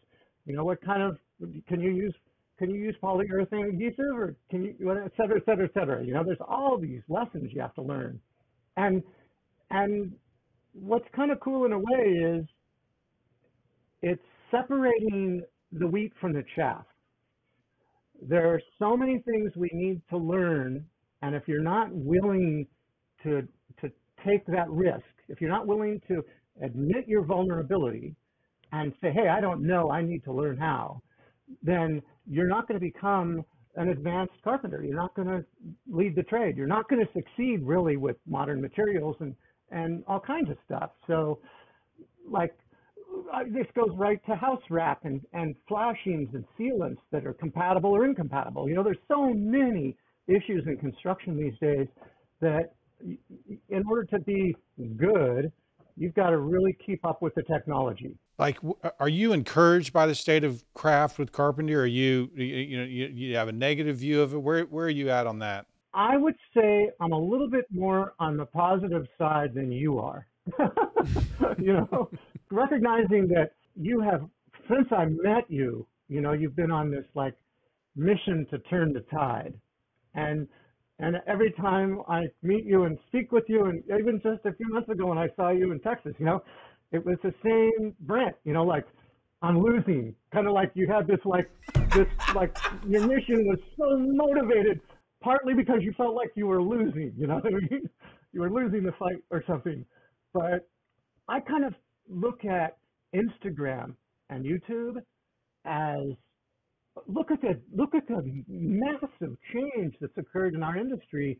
[0.46, 1.18] You know, what kind of
[1.66, 2.14] can you use?
[2.56, 6.04] Can you use polyurethane adhesive, or can you, et cetera, et cetera, et cetera?
[6.04, 8.20] You know, there's all these lessons you have to learn,
[8.76, 9.02] and
[9.70, 10.12] and
[10.72, 12.46] what's kind of cool in a way is
[14.02, 16.84] it's separating the wheat from the chaff.
[18.26, 20.86] There are so many things we need to learn,
[21.22, 22.66] and if you're not willing
[23.22, 23.46] to
[23.80, 23.90] to
[24.24, 26.24] take that risk, if you're not willing to
[26.62, 28.14] admit your vulnerability
[28.72, 31.02] and say, "Hey, I don't know, I need to learn how,"
[31.62, 33.44] then you're not going to become
[33.76, 34.82] an advanced carpenter.
[34.82, 35.44] You're not going to
[35.86, 36.56] lead the trade.
[36.56, 39.34] You're not going to succeed really with modern materials and
[39.70, 40.92] and all kinds of stuff.
[41.06, 41.40] So,
[42.26, 42.54] like
[43.32, 47.90] uh, this goes right to house wrap and, and flashings and sealants that are compatible
[47.90, 48.68] or incompatible.
[48.68, 51.86] You know, there's so many issues in construction these days
[52.40, 52.74] that
[53.68, 54.56] in order to be
[54.96, 55.52] good,
[55.96, 58.16] you've got to really keep up with the technology.
[58.38, 58.58] Like,
[58.98, 61.76] are you encouraged by the state of craft with carpentry?
[61.76, 64.38] Or are you, you, you know, you, you have a negative view of it?
[64.38, 65.66] Where, where are you at on that?
[65.92, 70.26] I would say I'm a little bit more on the positive side than you are.
[71.58, 72.10] you know,
[72.54, 74.22] recognizing that you have,
[74.68, 77.34] since I met you, you know, you've been on this like
[77.96, 79.54] mission to turn the tide.
[80.14, 80.48] And
[81.00, 84.68] and every time I meet you and speak with you, and even just a few
[84.68, 86.42] months ago when I saw you in Texas, you know,
[86.92, 88.86] it was the same Brent, you know, like
[89.42, 91.50] I'm losing, kind of like you had this like
[91.92, 94.80] this like your mission was so motivated,
[95.20, 97.90] partly because you felt like you were losing, you know what I mean?
[98.32, 99.86] You were losing the fight or something.
[100.32, 100.68] But
[101.28, 101.72] I kind of
[102.08, 102.76] look at
[103.14, 103.94] Instagram
[104.30, 104.96] and YouTube
[105.64, 106.02] as
[107.06, 111.38] look at the look at the massive change that's occurred in our industry.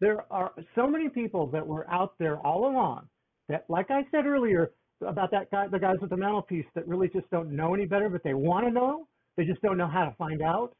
[0.00, 3.08] There are so many people that were out there all along
[3.48, 4.70] that, like I said earlier,
[5.06, 8.08] about that guy, the guys with the mantelpiece that really just don't know any better,
[8.08, 9.06] but they want to know.
[9.36, 10.74] They just don't know how to find out.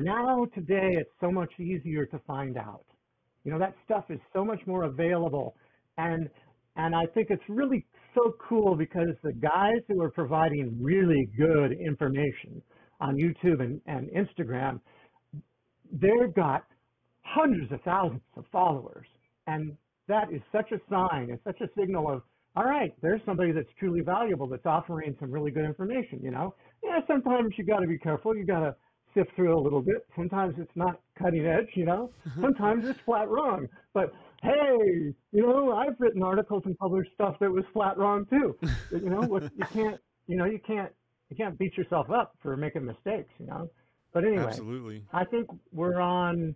[0.00, 2.84] Now today, it's so much easier to find out.
[3.44, 5.54] You know, that stuff is so much more available,
[5.98, 6.28] and
[6.76, 11.72] and I think it's really so cool because the guys who are providing really good
[11.72, 12.62] information
[13.00, 14.80] on YouTube and, and Instagram,
[15.92, 16.64] they've got
[17.22, 19.06] hundreds of thousands of followers.
[19.46, 19.76] And
[20.08, 22.22] that is such a sign, it's such a signal of,
[22.54, 26.54] all right, there's somebody that's truly valuable that's offering some really good information, you know?
[26.82, 28.36] Yeah, sometimes you got to be careful.
[28.36, 28.76] You got to
[29.14, 30.06] sift through a little bit.
[30.14, 32.10] Sometimes it's not cutting edge, you know?
[32.40, 33.66] Sometimes it's flat wrong.
[33.94, 34.12] But
[34.42, 38.56] hey, you know, I've written articles and published stuff that was flat wrong too.
[38.90, 39.22] you know,
[39.56, 40.92] you can't, you know, you can't,
[41.30, 43.70] you can't beat yourself up for making mistakes, you know?
[44.12, 45.04] But anyway, Absolutely.
[45.12, 46.54] I think we're on.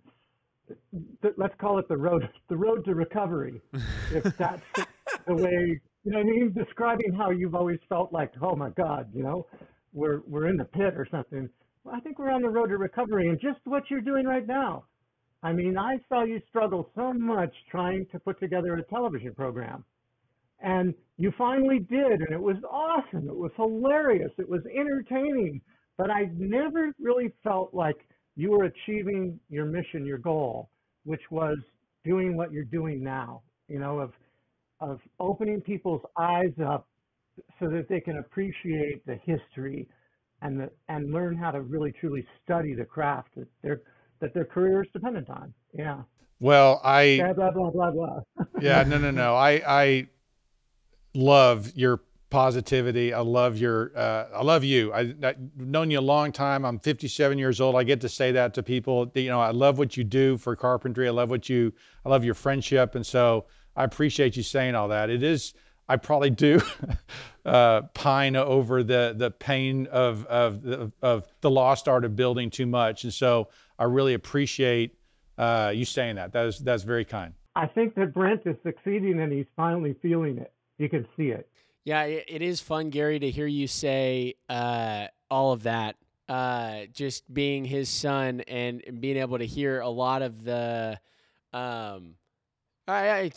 [1.22, 3.62] th- Let's call it the road, the road to recovery.
[4.12, 4.62] If that's
[5.26, 9.08] the way, you know, I mean, describing how you've always felt like, oh my God,
[9.14, 9.46] you know,
[9.94, 11.48] we're we're in the pit or something.
[11.84, 14.46] Well, I think we're on the road to recovery, and just what you're doing right
[14.46, 14.84] now.
[15.46, 19.84] I mean, I saw you struggle so much trying to put together a television program,
[20.60, 23.28] and you finally did, and it was awesome.
[23.28, 24.30] It was hilarious.
[24.38, 25.60] It was entertaining
[25.96, 27.96] but I never really felt like
[28.34, 30.68] you were achieving your mission, your goal,
[31.04, 31.58] which was
[32.04, 34.12] doing what you're doing now, you know, of
[34.80, 36.86] of opening people's eyes up
[37.58, 39.88] so that they can appreciate the history
[40.42, 43.80] and the and learn how to really truly study the craft that their
[44.20, 45.52] that their career is dependent on.
[45.72, 46.02] Yeah.
[46.40, 48.20] Well, I Blah blah blah blah blah.
[48.60, 49.34] yeah, no, no, no.
[49.34, 50.06] I I
[51.14, 53.14] love your positivity.
[53.14, 54.92] I love your uh, I love you.
[54.92, 56.64] I, I've known you a long time.
[56.64, 57.76] I'm 57 years old.
[57.76, 59.10] I get to say that to people.
[59.14, 61.08] You know, I love what you do for carpentry.
[61.08, 61.72] I love what you
[62.04, 65.10] I love your friendship, and so I appreciate you saying all that.
[65.10, 65.54] It is.
[65.88, 66.60] I probably do
[67.44, 72.50] uh, pine over the the pain of of the, of the lost art of building
[72.50, 74.98] too much, and so I really appreciate
[75.38, 76.32] uh, you saying that.
[76.32, 77.34] That is that's very kind.
[77.54, 80.52] I think that Brent is succeeding and he's finally feeling it.
[80.76, 81.48] You can see it.
[81.84, 85.96] Yeah, it, it is fun, Gary, to hear you say uh, all of that.
[86.28, 90.98] Uh, just being his son and, and being able to hear a lot of the,
[91.52, 92.16] um,
[92.88, 93.30] I,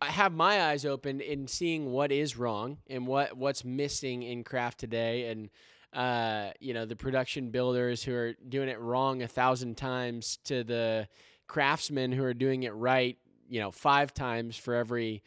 [0.00, 4.44] I- have my eyes open in seeing what is wrong and what what's missing in
[4.44, 5.50] craft today, and
[5.92, 10.64] uh, you know the production builders who are doing it wrong a thousand times to
[10.64, 11.08] the
[11.46, 13.18] craftsmen who are doing it right,
[13.48, 15.22] you know, five times for every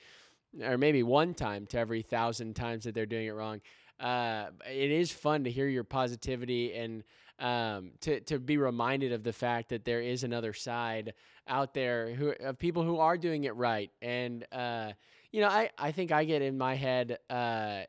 [0.63, 3.61] or maybe one time to every thousand times that they're doing it wrong.
[3.99, 7.03] Uh, it is fun to hear your positivity and
[7.39, 11.13] um, to to be reminded of the fact that there is another side
[11.47, 13.91] out there who of people who are doing it right.
[14.01, 14.91] And uh,
[15.31, 17.87] you know, I I think I get in my head uh, a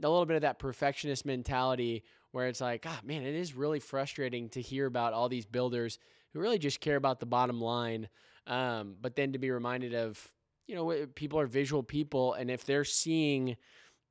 [0.00, 4.48] little bit of that perfectionist mentality where it's like, ah, man, it is really frustrating
[4.50, 5.98] to hear about all these builders
[6.32, 8.08] who really just care about the bottom line.
[8.46, 10.30] Um, but then to be reminded of
[10.68, 13.56] you know, people are visual people, and if they're seeing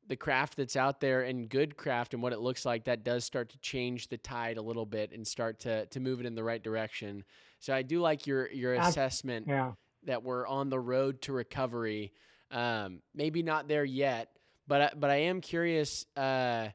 [0.07, 3.23] the craft that's out there and good craft and what it looks like, that does
[3.23, 6.33] start to change the tide a little bit and start to to move it in
[6.33, 7.23] the right direction.
[7.59, 9.73] So I do like your your assessment Yeah.
[10.03, 12.13] that we're on the road to recovery.
[12.51, 16.69] Um, maybe not there yet, but I- but I am curious uh,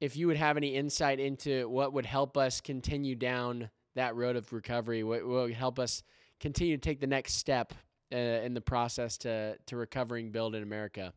[0.00, 4.36] if you would have any insight into what would help us continue down that road
[4.36, 5.02] of recovery.
[5.04, 6.02] What, what would help us
[6.40, 7.72] continue to take the next step
[8.12, 11.12] uh, in the process to to recovering build in America?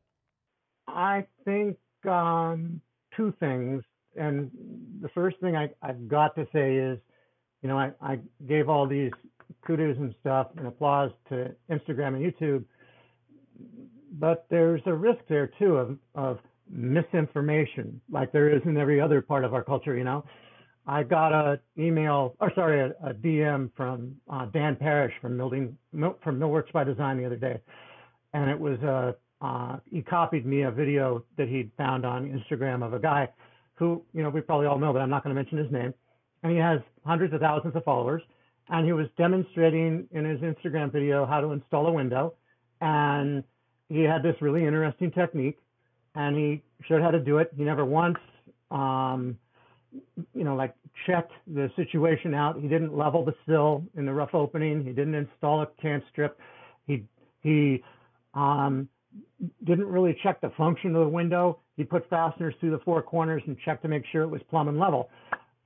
[0.87, 1.77] I think
[2.07, 2.79] um,
[3.15, 3.83] two things.
[4.15, 4.49] And
[5.01, 6.97] the first thing I, I've got to say is,
[7.61, 9.11] you know, I, I gave all these
[9.65, 12.63] kudos and stuff and applause to Instagram and YouTube,
[14.13, 16.39] but there's a risk there too of, of
[16.69, 20.23] misinformation, like there is in every other part of our culture, you know.
[20.89, 25.37] I got a email, or sorry, a, a DM from uh, Dan Parrish from
[26.23, 27.59] from Millworks by Design the other day,
[28.33, 32.83] and it was uh, uh, he copied me a video that he'd found on Instagram
[32.83, 33.29] of a guy
[33.75, 35.93] who, you know, we probably all know, but I'm not going to mention his name,
[36.43, 38.21] and he has hundreds of thousands of followers,
[38.69, 42.33] and he was demonstrating in his Instagram video how to install a window,
[42.81, 43.43] and
[43.89, 45.57] he had this really interesting technique,
[46.15, 47.51] and he showed how to do it.
[47.55, 48.17] He never once
[48.71, 49.37] um,
[50.33, 50.75] you know, like
[51.05, 52.59] checked the situation out.
[52.59, 54.83] He didn't level the sill in the rough opening.
[54.83, 56.39] He didn't install a cant strip.
[56.85, 57.03] He
[57.41, 57.83] he
[58.33, 58.87] um,
[59.63, 61.59] didn't really check the function of the window.
[61.75, 64.67] He put fasteners through the four corners and checked to make sure it was plumb
[64.67, 65.09] and level.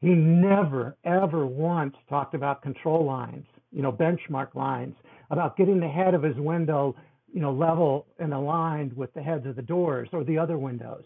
[0.01, 4.95] He never ever once talked about control lines, you know, benchmark lines,
[5.29, 6.95] about getting the head of his window,
[7.33, 11.03] you know, level and aligned with the heads of the doors or the other windows.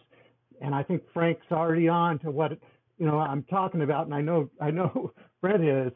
[0.61, 2.51] and I think Frank's already on to what
[2.97, 5.91] you know I'm talking about, and I know I know Fred is.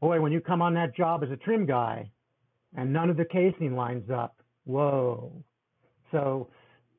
[0.00, 2.10] Boy, when you come on that job as a trim guy,
[2.76, 5.32] and none of the casing lines up, whoa.
[6.12, 6.48] So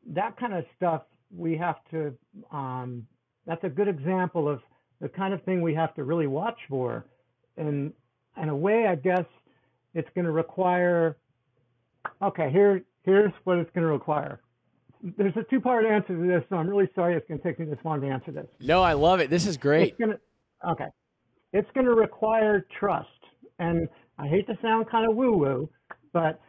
[0.07, 1.03] that kind of stuff
[1.35, 2.13] we have to.
[2.51, 3.07] Um,
[3.45, 4.61] that's a good example of
[5.01, 7.05] the kind of thing we have to really watch for,
[7.57, 7.93] and
[8.41, 9.25] in a way, I guess
[9.93, 11.17] it's going to require.
[12.21, 14.41] Okay, here here's what it's going to require
[15.17, 17.59] there's a two part answer to this, so I'm really sorry it's going to take
[17.59, 18.47] me this long to answer this.
[18.59, 19.29] No, I love it.
[19.29, 19.89] This is great.
[19.89, 20.19] It's gonna,
[20.67, 20.87] okay.
[21.53, 23.07] It's going to require trust.
[23.59, 23.87] And
[24.17, 25.69] I hate to sound kind of woo woo,
[26.13, 26.39] but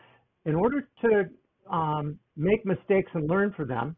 [0.44, 1.24] in order to
[1.70, 3.96] um, make mistakes and learn from them,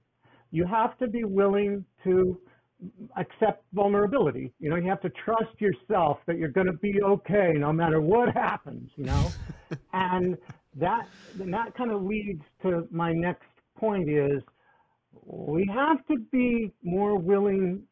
[0.51, 2.41] you have to be willing to
[3.17, 4.53] accept vulnerability.
[4.59, 8.01] You know, you have to trust yourself that you're going to be okay no matter
[8.01, 9.31] what happens, you know?
[9.93, 10.37] and
[10.77, 11.07] that,
[11.39, 13.45] and that kind of leads to my next
[13.77, 14.43] point is
[15.25, 17.83] we have to be more willing,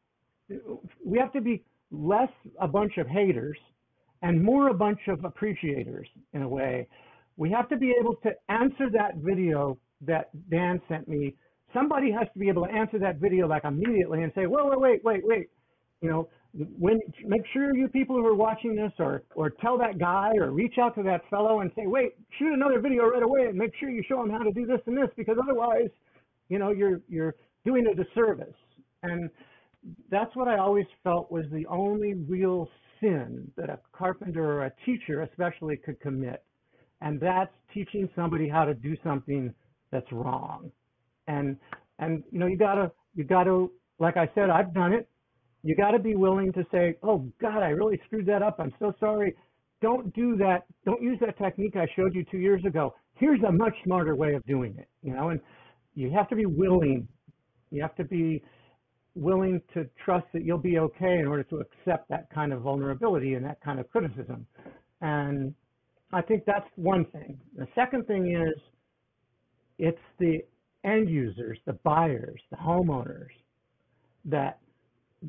[1.05, 2.31] we have to be less
[2.61, 3.59] a bunch of haters
[4.23, 6.87] and more a bunch of appreciators in a way.
[7.37, 11.35] We have to be able to answer that video that Dan sent me.
[11.75, 14.81] Somebody has to be able to answer that video like immediately and say, wait, wait,
[14.81, 15.47] wait, wait, wait.
[16.01, 16.29] You know,
[16.79, 20.51] when make sure you people who are watching this or or tell that guy or
[20.51, 23.73] reach out to that fellow and say, wait, shoot another video right away and make
[23.79, 25.91] sure you show him how to do this and this because otherwise,
[26.49, 28.55] you know, you're you're doing a disservice.
[29.03, 29.29] And
[30.11, 32.69] that's what I always felt was the only real
[33.01, 36.43] sin that a carpenter or a teacher especially could commit.
[37.01, 39.55] And that's teaching somebody how to do something
[39.93, 40.71] that's wrong.
[41.29, 41.57] And
[42.01, 43.69] and you know, you gotta you gotta
[44.01, 45.09] like I said, I've done it
[45.63, 48.57] you got to be willing to say, "Oh God, I really screwed that up.
[48.59, 49.35] I'm so sorry."
[49.81, 50.65] Don't do that.
[50.85, 52.95] Don't use that technique I showed you two years ago.
[53.15, 54.89] Here's a much smarter way of doing it.
[55.03, 55.41] You know, and
[55.95, 57.07] you have to be willing.
[57.71, 58.43] You have to be
[59.15, 63.35] willing to trust that you'll be okay in order to accept that kind of vulnerability
[63.35, 64.47] and that kind of criticism.
[65.01, 65.55] And
[66.13, 67.39] I think that's one thing.
[67.57, 68.61] The second thing is
[69.79, 70.39] it's the
[70.89, 73.29] end users, the buyers, the homeowners
[74.25, 74.59] that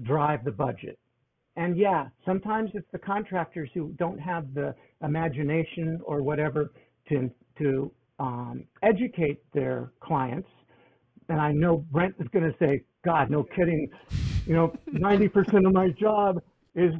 [0.03, 0.97] drive the budget.
[1.55, 6.71] And yeah, sometimes it's the contractors who don't have the imagination or whatever
[7.09, 10.47] to to um, educate their clients.
[11.27, 13.89] And I know Brent is going to say, "God, no kidding."
[14.45, 16.41] You know, 90% of my job
[16.75, 16.93] is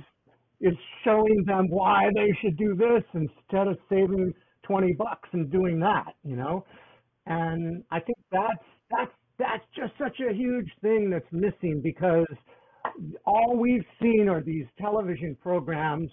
[0.59, 4.33] is showing them why they should do this instead of saving
[4.63, 6.15] 20 bucks and doing that.
[6.23, 6.65] You know,
[7.25, 12.27] and I think that's that's that's just such a huge thing that's missing because
[13.25, 16.09] all we've seen are these television programs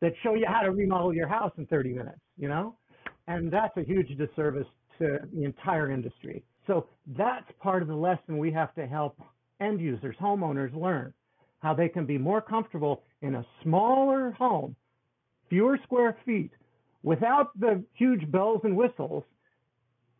[0.00, 2.76] that show you how to remodel your house in 30 minutes, you know?
[3.26, 4.66] And that's a huge disservice
[4.98, 6.44] to the entire industry.
[6.66, 9.20] So that's part of the lesson we have to help
[9.60, 11.12] end users, homeowners learn
[11.60, 14.76] how they can be more comfortable in a smaller home,
[15.50, 16.52] fewer square feet,
[17.02, 19.24] without the huge bells and whistles,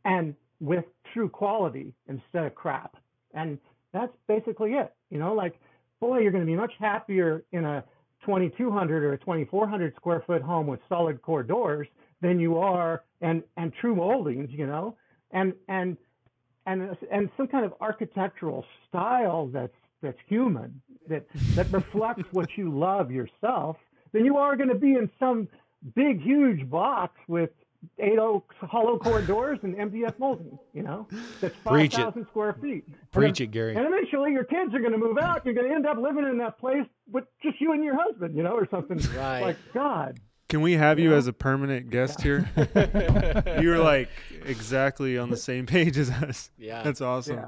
[0.04, 2.96] and with true quality instead of crap.
[3.34, 3.58] And
[3.92, 4.92] that's basically it.
[5.10, 5.58] You know, like
[6.00, 7.84] boy, you're going to be much happier in a
[8.24, 11.88] 2200 or a 2400 square foot home with solid core doors
[12.20, 14.96] than you are and and true moldings, you know,
[15.30, 15.96] and and
[16.66, 22.70] and and some kind of architectural style that's that's human that that reflects what you
[22.70, 23.76] love yourself
[24.12, 25.48] than you are going to be in some
[25.94, 27.50] big huge box with
[27.98, 31.06] eight oak hollow core doors and MDF molding, you know,
[31.40, 32.84] that's 5,000 square feet.
[33.12, 33.76] Preach then, it, Gary.
[33.76, 35.44] And eventually your kids are going to move out.
[35.44, 38.36] You're going to end up living in that place with just you and your husband,
[38.36, 39.40] you know, or something right.
[39.40, 40.20] like God.
[40.48, 41.16] Can we have you, you know?
[41.16, 42.44] as a permanent guest yeah.
[42.74, 43.60] here?
[43.60, 44.08] You're like
[44.44, 46.50] exactly on the same page as us.
[46.58, 46.82] Yeah.
[46.82, 47.36] That's awesome.
[47.36, 47.46] Yeah.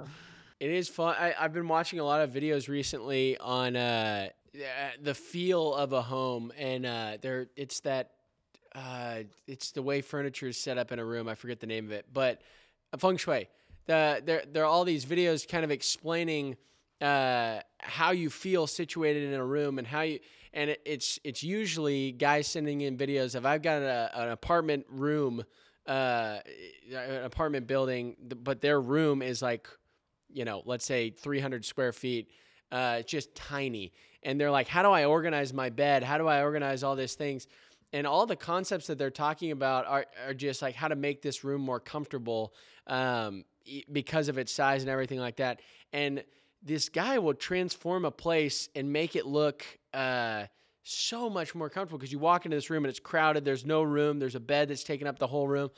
[0.60, 1.16] It is fun.
[1.18, 4.28] I, have been watching a lot of videos recently on uh,
[5.00, 8.10] the feel of a home, and uh, there it's that
[8.74, 11.28] uh, it's the way furniture is set up in a room.
[11.28, 12.40] I forget the name of it, but
[12.98, 13.48] feng shui.
[13.86, 16.56] The there there are all these videos kind of explaining
[17.00, 20.20] uh, how you feel situated in a room and how you
[20.52, 24.86] and it, it's it's usually guys sending in videos of I've got a, an apartment
[24.88, 25.44] room,
[25.86, 26.38] uh,
[26.92, 29.68] an apartment building, but their room is like,
[30.28, 32.30] you know, let's say 300 square feet,
[32.70, 33.92] uh, just tiny,
[34.22, 36.02] and they're like, how do I organize my bed?
[36.02, 37.46] How do I organize all these things?
[37.92, 41.22] And all the concepts that they're talking about are, are just like how to make
[41.22, 42.54] this room more comfortable
[42.86, 43.44] um,
[43.90, 45.60] because of its size and everything like that.
[45.92, 46.24] And
[46.62, 50.44] this guy will transform a place and make it look uh,
[50.82, 53.44] so much more comfortable because you walk into this room and it's crowded.
[53.44, 54.18] There's no room.
[54.18, 55.70] There's a bed that's taking up the whole room.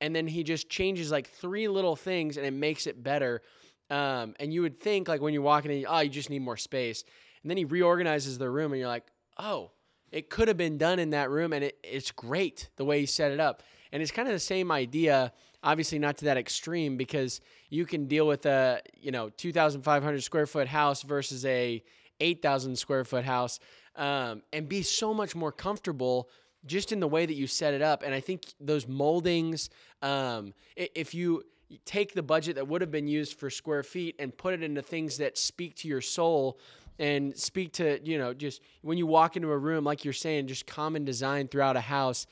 [0.00, 3.42] And then he just changes like three little things and it makes it better.
[3.90, 6.56] Um, and you would think like when you're walking in, oh, you just need more
[6.56, 7.04] space.
[7.42, 9.06] And then he reorganizes the room, and you're like,
[9.38, 9.70] oh,
[10.10, 13.06] it could have been done in that room, and it, it's great the way he
[13.06, 13.62] set it up.
[13.92, 15.32] And it's kind of the same idea,
[15.62, 17.40] obviously not to that extreme, because
[17.70, 21.82] you can deal with a you know 2,500 square foot house versus a
[22.20, 23.60] 8,000 square foot house,
[23.96, 26.28] um, and be so much more comfortable
[26.66, 28.02] just in the way that you set it up.
[28.02, 29.70] And I think those moldings,
[30.02, 31.44] um, if you
[31.84, 34.82] take the budget that would have been used for square feet and put it into
[34.82, 36.58] things that speak to your soul
[36.98, 40.46] and speak to you know just when you walk into a room like you're saying
[40.46, 42.26] just common design throughout a house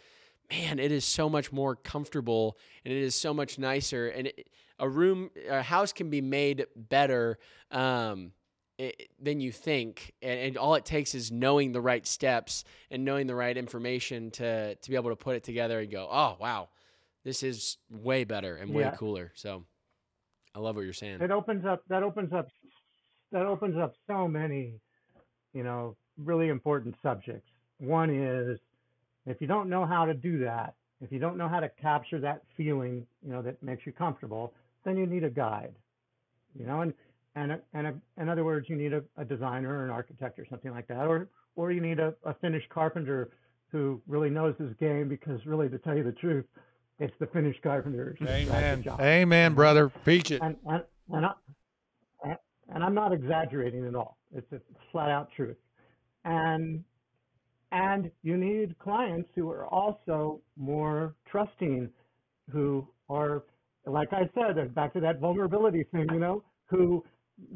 [0.51, 4.09] man it is so much more comfortable and it is so much nicer.
[4.09, 4.49] And it,
[4.79, 7.39] a room a house can be made better
[7.71, 8.33] um,
[8.79, 10.12] it, than you think.
[10.23, 14.31] And, and, all it takes is knowing the right steps and knowing the right information
[14.33, 16.69] to to be able to put it together and go oh wow
[17.25, 18.91] this is way better and way yeah.
[18.91, 19.33] cooler.
[19.35, 19.64] So
[20.55, 21.21] i love what you're saying.
[21.21, 22.49] It opens up that opens up
[23.33, 24.74] that opens up so many,
[25.53, 27.49] you know, really important subjects.
[27.79, 28.59] One is
[29.27, 32.20] if you don't know how to do that, if you don't know how to capture
[32.20, 34.55] that feeling, you know, that makes you comfortable,
[34.85, 35.74] then you need a guide.
[36.59, 36.95] You know, and
[37.35, 40.47] and and a, in other words, you need a, a, designer or an architect or
[40.49, 43.31] something like that, or or you need a, a finished carpenter
[43.70, 46.47] who really knows his game because really, to tell you the truth,
[46.99, 48.16] it's the finished carpenters.
[48.22, 48.85] Amen.
[49.01, 49.89] Amen, brother.
[49.89, 50.41] Preach it.
[50.41, 51.33] And, and, and I,
[52.73, 54.19] and I'm not exaggerating at all.
[54.35, 54.61] It's a
[54.91, 55.57] flat out truth.
[56.25, 56.85] And
[57.73, 61.91] and you need clients who are also more trusting,
[62.51, 63.43] who are,
[63.87, 67.05] like I said, uh, back to that vulnerability thing, you know, who,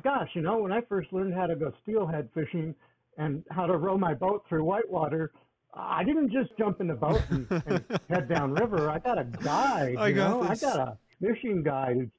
[0.02, 2.74] gosh, you know, when I first learned how to go steelhead fishing
[3.18, 5.30] and how to row my boat through whitewater,
[5.72, 8.90] I didn't just jump in the boat and, and head downriver.
[8.90, 12.10] I got a guide, you I know, I got a fishing guide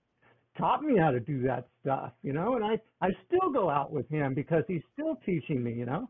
[0.62, 3.92] taught me how to do that stuff, you know, and I, I still go out
[3.92, 6.08] with him because he's still teaching me, you know,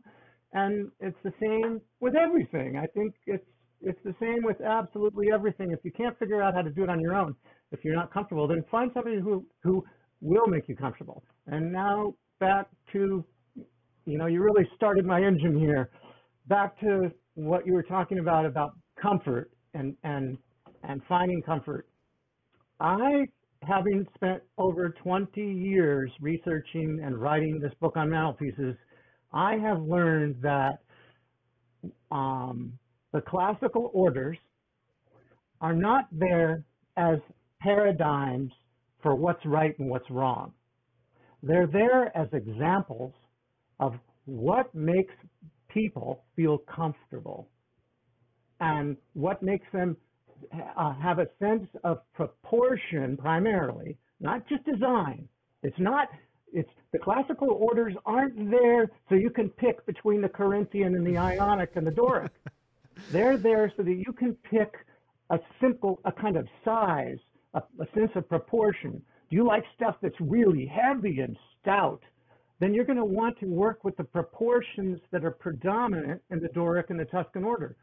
[0.52, 2.76] and it's the same with everything.
[2.76, 3.44] I think it's,
[3.80, 5.70] it's the same with absolutely everything.
[5.72, 7.34] If you can't figure out how to do it on your own,
[7.72, 9.82] if you're not comfortable, then find somebody who, who
[10.20, 11.24] will make you comfortable.
[11.46, 13.24] And now back to,
[14.04, 15.88] you know, you really started my engine here.
[16.48, 20.36] Back to what you were talking about, about comfort and, and,
[20.82, 21.86] and finding comfort.
[22.78, 23.24] I
[23.62, 28.76] having spent over 20 years researching and writing this book on mantelpieces,
[29.32, 30.78] I have learned that
[32.10, 32.78] um,
[33.12, 34.36] the classical orders
[35.60, 36.64] are not there
[36.96, 37.18] as
[37.60, 38.50] paradigms
[39.02, 40.52] for what's right and what's wrong.
[41.42, 43.12] They're there as examples
[43.80, 43.94] of
[44.26, 45.14] what makes
[45.68, 47.48] people feel comfortable
[48.60, 49.96] and what makes them
[50.76, 55.28] uh, have a sense of proportion primarily, not just design.
[55.62, 56.08] It's not,
[56.52, 61.16] it's the classical orders aren't there so you can pick between the Corinthian and the
[61.16, 62.32] Ionic and the Doric.
[63.10, 64.74] They're there so that you can pick
[65.30, 67.18] a simple, a kind of size,
[67.54, 69.02] a, a sense of proportion.
[69.30, 72.02] Do you like stuff that's really heavy and stout?
[72.60, 76.48] Then you're going to want to work with the proportions that are predominant in the
[76.48, 77.76] Doric and the Tuscan order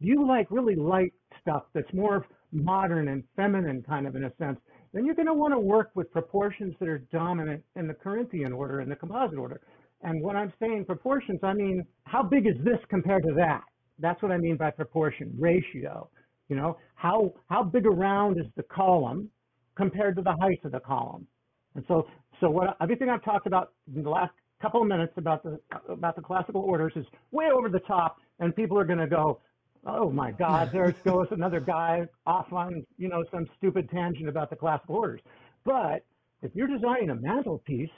[0.00, 1.14] Do you like really light
[1.46, 4.58] stuff that's more modern and feminine kind of in a sense,
[4.92, 8.52] then you're going to want to work with proportions that are dominant in the Corinthian
[8.52, 9.60] order and the composite order.
[10.02, 13.62] And when I'm saying proportions, I mean how big is this compared to that?
[13.98, 16.08] That's what I mean by proportion, ratio.
[16.48, 19.30] You know, how how big around is the column
[19.76, 21.26] compared to the height of the column?
[21.74, 22.06] And so
[22.40, 26.16] so what everything I've talked about in the last couple of minutes about the about
[26.16, 29.40] the classical orders is way over the top, and people are going to go,
[29.86, 34.50] oh my God, there goes another guy off on, you know, some stupid tangent about
[34.50, 35.20] the classical orders.
[35.64, 36.04] But
[36.42, 37.88] if you're designing a mantelpiece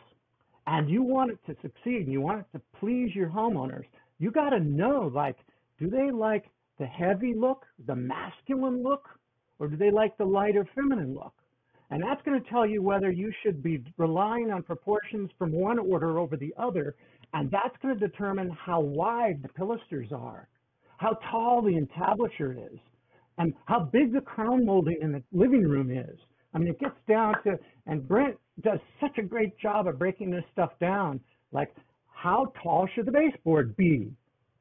[0.66, 3.84] and you want it to succeed and you want it to please your homeowners,
[4.18, 5.36] you got to know, like,
[5.80, 6.44] do they like
[6.78, 9.08] the heavy look, the masculine look,
[9.58, 11.32] or do they like the lighter feminine look?
[11.90, 15.78] And that's going to tell you whether you should be relying on proportions from one
[15.78, 16.94] order over the other.
[17.32, 20.48] And that's going to determine how wide the pilasters are
[20.98, 22.78] how tall the entablature is,
[23.38, 26.18] and how big the crown molding in the living room is.
[26.54, 30.30] I mean, it gets down to, and Brent does such a great job of breaking
[30.30, 31.20] this stuff down.
[31.52, 31.74] Like,
[32.06, 34.10] how tall should the baseboard be?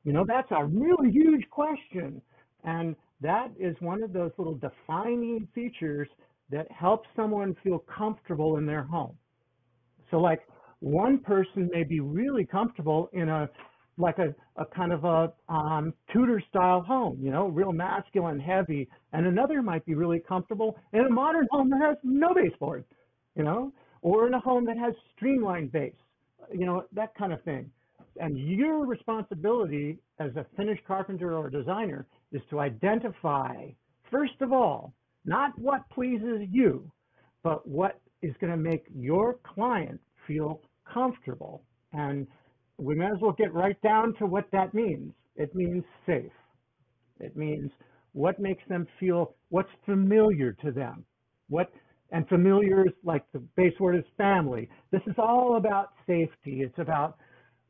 [0.04, 2.22] You know, that's a really huge question.
[2.64, 6.08] And that is one of those little defining features
[6.52, 9.18] that helps someone feel comfortable in their home.
[10.12, 10.42] So, like,
[10.80, 13.50] one person may be really comfortable in a
[13.98, 18.88] like a, a kind of a um, Tudor style home, you know, real masculine, heavy,
[19.14, 22.86] and another might be really comfortable in a modern home that has no baseboard,
[23.36, 23.72] you know.
[24.02, 25.94] or in a home that has streamlined base,
[26.52, 27.70] you know, that kind of thing.
[28.20, 33.70] And your responsibility as a finished carpenter or designer is to identify,
[34.10, 34.94] first of all,
[35.26, 36.90] not what pleases you,
[37.44, 41.64] but what is going to make your client feel comfortable.
[41.94, 42.28] And
[42.78, 45.14] we may as well get right down to what that means.
[45.36, 46.32] It means safe.
[47.20, 47.72] It means
[48.14, 51.06] what makes them feel what's familiar to them.
[51.50, 51.72] What
[52.12, 54.70] and familiar is like the base word is family.
[54.92, 56.62] This is all about safety.
[56.62, 57.18] It's about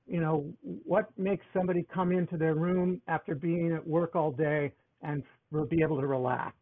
[0.05, 4.72] you know what makes somebody come into their room after being at work all day
[5.01, 5.24] and
[5.70, 6.55] be able to relax.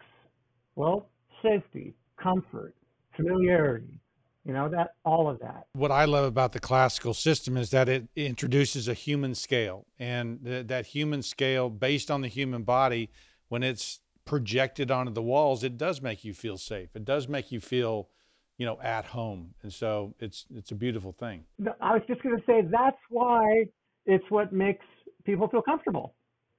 [0.75, 1.09] Well,
[1.41, 2.75] safety, comfort,
[3.15, 3.99] familiarity,
[4.45, 5.65] you know that all of that.
[5.73, 10.43] What i love about the classical system is that it introduces a human scale and
[10.45, 13.09] th- that human scale based on the human body
[13.49, 16.95] when it's projected onto the walls it does make you feel safe.
[16.95, 18.09] It does make you feel
[18.57, 19.55] you know at home.
[19.63, 21.45] And so it's it's a beautiful thing.
[21.81, 23.65] I was just going to say that's why
[24.05, 24.85] it's what makes
[25.25, 26.13] people feel comfortable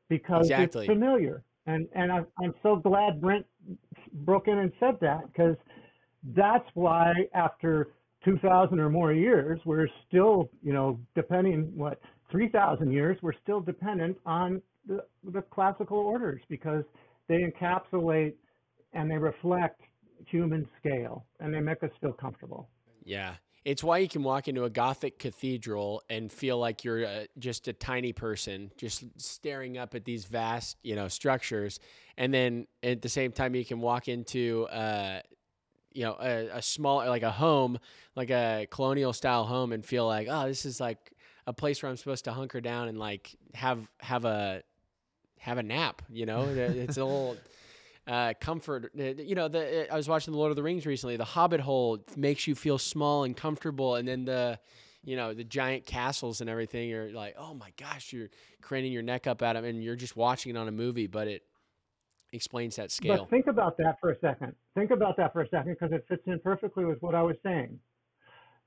[0.09, 0.85] because exactly.
[0.85, 1.45] it's familiar.
[1.69, 3.45] And and I, i'm so glad brent
[4.13, 5.57] broke in and said that because
[6.35, 7.89] that's why after
[8.25, 12.01] 2,000 or more years, we're still, you know, depending what
[12.31, 16.85] 3,000 years, we're still dependent on the, the classical orders because
[17.29, 18.35] they encapsulate
[18.93, 19.81] and they reflect
[20.27, 22.69] human scale and they make us feel comfortable.
[23.05, 23.35] Yeah.
[23.65, 27.67] It's why you can walk into a Gothic cathedral and feel like you're uh, just
[27.67, 31.81] a tiny person, just staring up at these vast, you know, structures.
[32.17, 35.21] And then at the same time, you can walk into uh,
[35.97, 37.79] you know a, a small like a home
[38.15, 41.13] like a colonial style home and feel like oh this is like
[41.47, 44.63] a place where i'm supposed to hunker down and like have have a
[45.39, 46.43] have a nap you know?
[46.49, 47.37] It's a little
[48.07, 50.87] uh, comfort uh, you know the uh, i was watching the lord of the rings
[50.87, 51.17] recently.
[51.17, 54.61] The hobbit hole makes you feel small and comfortable and then the
[55.05, 58.29] you know the giant castles and everything you're like oh my gosh you're
[58.61, 61.27] craning your neck up at them and you're just watching it on a movie but
[61.27, 61.43] it
[62.37, 63.17] explains that scale.
[63.19, 64.55] But think about that for a second.
[64.75, 67.37] Think about that for a second because it fits in perfectly with what I was
[67.43, 67.79] saying.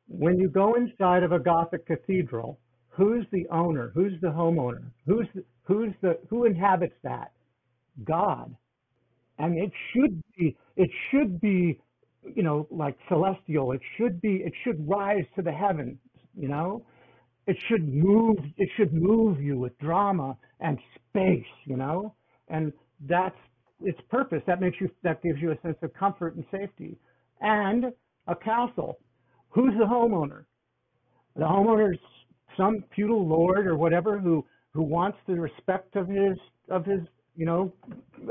[0.07, 2.59] When you go inside of a Gothic cathedral,
[2.89, 3.91] who's the owner?
[3.93, 4.84] Who's the homeowner?
[5.05, 7.32] Who's the, who's the who inhabits that?
[8.03, 8.55] God.
[9.38, 11.80] And it should be it should be
[12.36, 13.72] you know like celestial.
[13.72, 15.97] It should be it should rise to the heavens,
[16.36, 16.84] you know?
[17.47, 22.13] It should move it should move you with drama and space, you know?
[22.47, 22.74] And
[23.07, 23.38] that's
[23.82, 24.41] its purpose.
[24.47, 26.97] That makes you that gives you a sense of comfort and safety.
[27.41, 27.86] And
[28.27, 28.99] a castle.
[29.49, 30.45] Who's the homeowner?
[31.36, 31.99] The homeowner is
[32.57, 36.38] some feudal lord or whatever who who wants the respect of his
[36.69, 36.99] of his
[37.36, 37.71] you know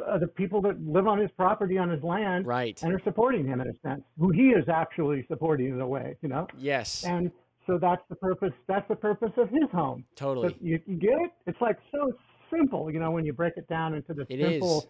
[0.06, 3.46] uh, the people that live on his property on his land right and are supporting
[3.46, 7.04] him in a sense who he is actually supporting in a way you know yes
[7.04, 7.30] and
[7.66, 11.30] so that's the purpose that's the purpose of his home totally you, you, get it
[11.46, 12.12] it's like so
[12.50, 14.86] simple you know when you break it down into the it simple is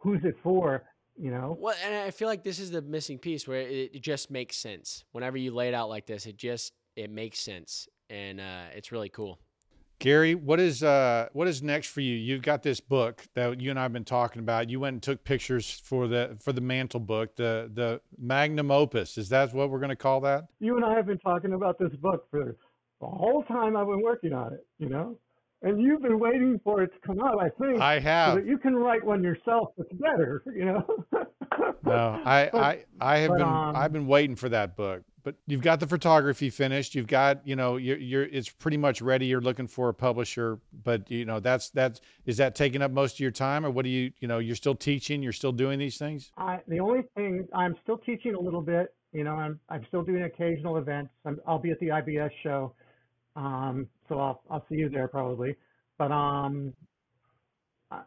[0.00, 0.84] who's it for?
[1.16, 1.56] You know.
[1.58, 4.56] Well, and I feel like this is the missing piece where it, it just makes
[4.56, 5.04] sense.
[5.12, 8.92] Whenever you lay it out like this, it just it makes sense, and uh, it's
[8.92, 9.38] really cool.
[9.98, 12.14] Gary, what is uh what is next for you?
[12.14, 14.68] You've got this book that you and I've been talking about.
[14.68, 19.16] You went and took pictures for the for the mantel book, the the magnum opus.
[19.16, 20.44] Is that what we're going to call that?
[20.60, 22.56] You and I have been talking about this book for
[23.00, 24.66] the whole time I've been working on it.
[24.78, 25.18] You know,
[25.62, 27.80] and you've been waiting for it to come out, I think.
[27.80, 28.34] I have.
[28.34, 30.86] So that you can write one yourself that's better, you know.
[31.84, 35.02] no, I, but, I, I have but, been, um, I've been waiting for that book.
[35.22, 36.94] But you've got the photography finished.
[36.94, 39.26] You've got, you know, you're, you're, it's pretty much ready.
[39.26, 43.14] You're looking for a publisher, but you know, that's that's is that taking up most
[43.14, 45.80] of your time, or what do you, you know, you're still teaching, you're still doing
[45.80, 46.30] these things.
[46.36, 48.94] I, the only thing I'm still teaching a little bit.
[49.12, 51.10] You know, I'm I'm still doing occasional events.
[51.24, 52.72] i will be at the IBS show
[53.34, 55.56] um, so I'll I'll see you there probably.
[55.98, 56.72] But um,
[57.90, 58.00] I,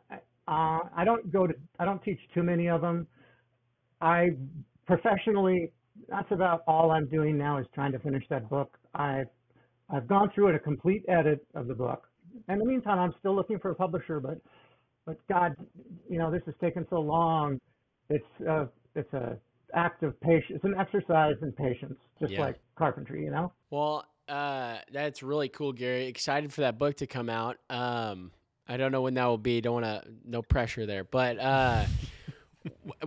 [0.47, 3.08] uh, I don't go to I don't teach too many of them.
[4.02, 4.30] I
[4.86, 5.72] professionally
[6.08, 8.78] that's about all I'm doing now is trying to finish that book.
[8.95, 9.28] I've
[9.89, 12.04] I've gone through it a complete edit of the book.
[12.47, 14.39] In the meantime, I'm still looking for a publisher, but
[15.06, 15.56] but God,
[16.08, 17.60] you know, this has taken so long.
[18.10, 19.38] It's uh, it's a
[19.74, 20.52] act of patience.
[20.56, 22.41] It's an exercise in patience, just yeah.
[22.41, 23.52] like carpentry, you know.
[23.70, 26.05] Well, uh, that's really cool, Gary.
[26.05, 27.57] Excited for that book to come out.
[27.69, 28.32] Um,
[28.67, 29.61] I don't know when that will be.
[29.61, 31.86] Don't want to no pressure there, but uh,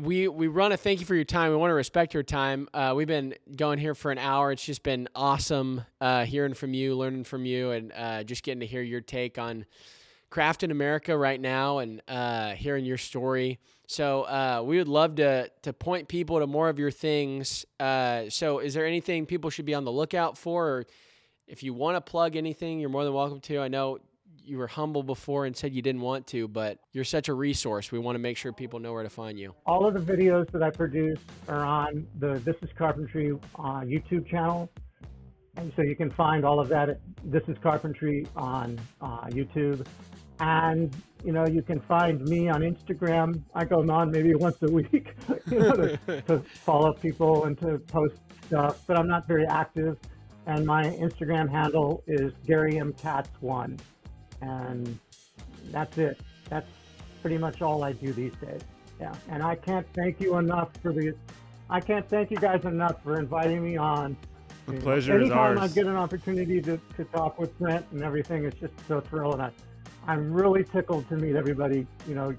[0.01, 1.51] we we run a thank you for your time.
[1.51, 2.69] We want to respect your time.
[2.75, 4.51] Uh, we've been going here for an hour.
[4.53, 8.61] It's just been awesome uh, hearing from you, learning from you, and uh, just getting
[8.61, 9.65] to hear your take on
[10.31, 13.59] Craft in America right now and uh, hearing your story.
[13.87, 17.67] So uh, we would love to to point people to more of your things.
[17.79, 20.87] Uh, so is there anything people should be on the lookout for, or
[21.53, 23.59] if you want to plug anything, you're more than welcome to.
[23.61, 23.99] I know
[24.43, 27.93] you were humble before and said you didn't want to, but you're such a resource.
[27.93, 29.55] We want to make sure people know where to find you.
[29.67, 34.27] All of the videos that I produce are on the This Is Carpentry uh, YouTube
[34.27, 34.71] channel.
[35.59, 39.87] And so you can find all of that at This Is Carpentry on uh, YouTube.
[40.41, 43.43] And, you know, you can find me on Instagram.
[43.55, 45.15] I go on maybe once a week,
[45.49, 49.99] know, to, to follow people and to post stuff, but I'm not very active.
[50.47, 52.93] And my Instagram handle is Gary M.
[52.95, 53.79] Katz one
[54.43, 54.99] and
[55.71, 56.21] that's it.
[56.51, 56.69] That's
[57.23, 58.61] pretty much all I do these days.
[59.01, 61.15] Yeah, and I can't thank you enough for the.
[61.71, 64.17] I can't thank you guys enough for inviting me on.
[64.67, 65.71] The pleasure is Anytime ours.
[65.71, 69.41] I get an opportunity to, to talk with Brent and everything, it's just so thrilling.
[69.41, 69.51] I,
[70.07, 71.87] I'm really tickled to meet everybody.
[72.07, 72.37] You know,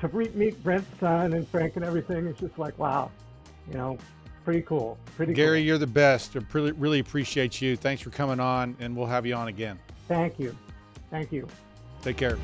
[0.00, 2.26] to re- meet Brent's son and Frank and everything.
[2.26, 3.10] It's just like wow,
[3.68, 3.98] you know,
[4.46, 4.96] pretty cool.
[5.16, 5.66] Pretty Gary, cool.
[5.66, 6.36] you're the best.
[6.36, 7.76] I really, really appreciate you.
[7.76, 9.76] Thanks for coming on, and we'll have you on again.
[10.06, 10.56] Thank you,
[11.10, 11.48] thank you.
[12.00, 12.38] Take care.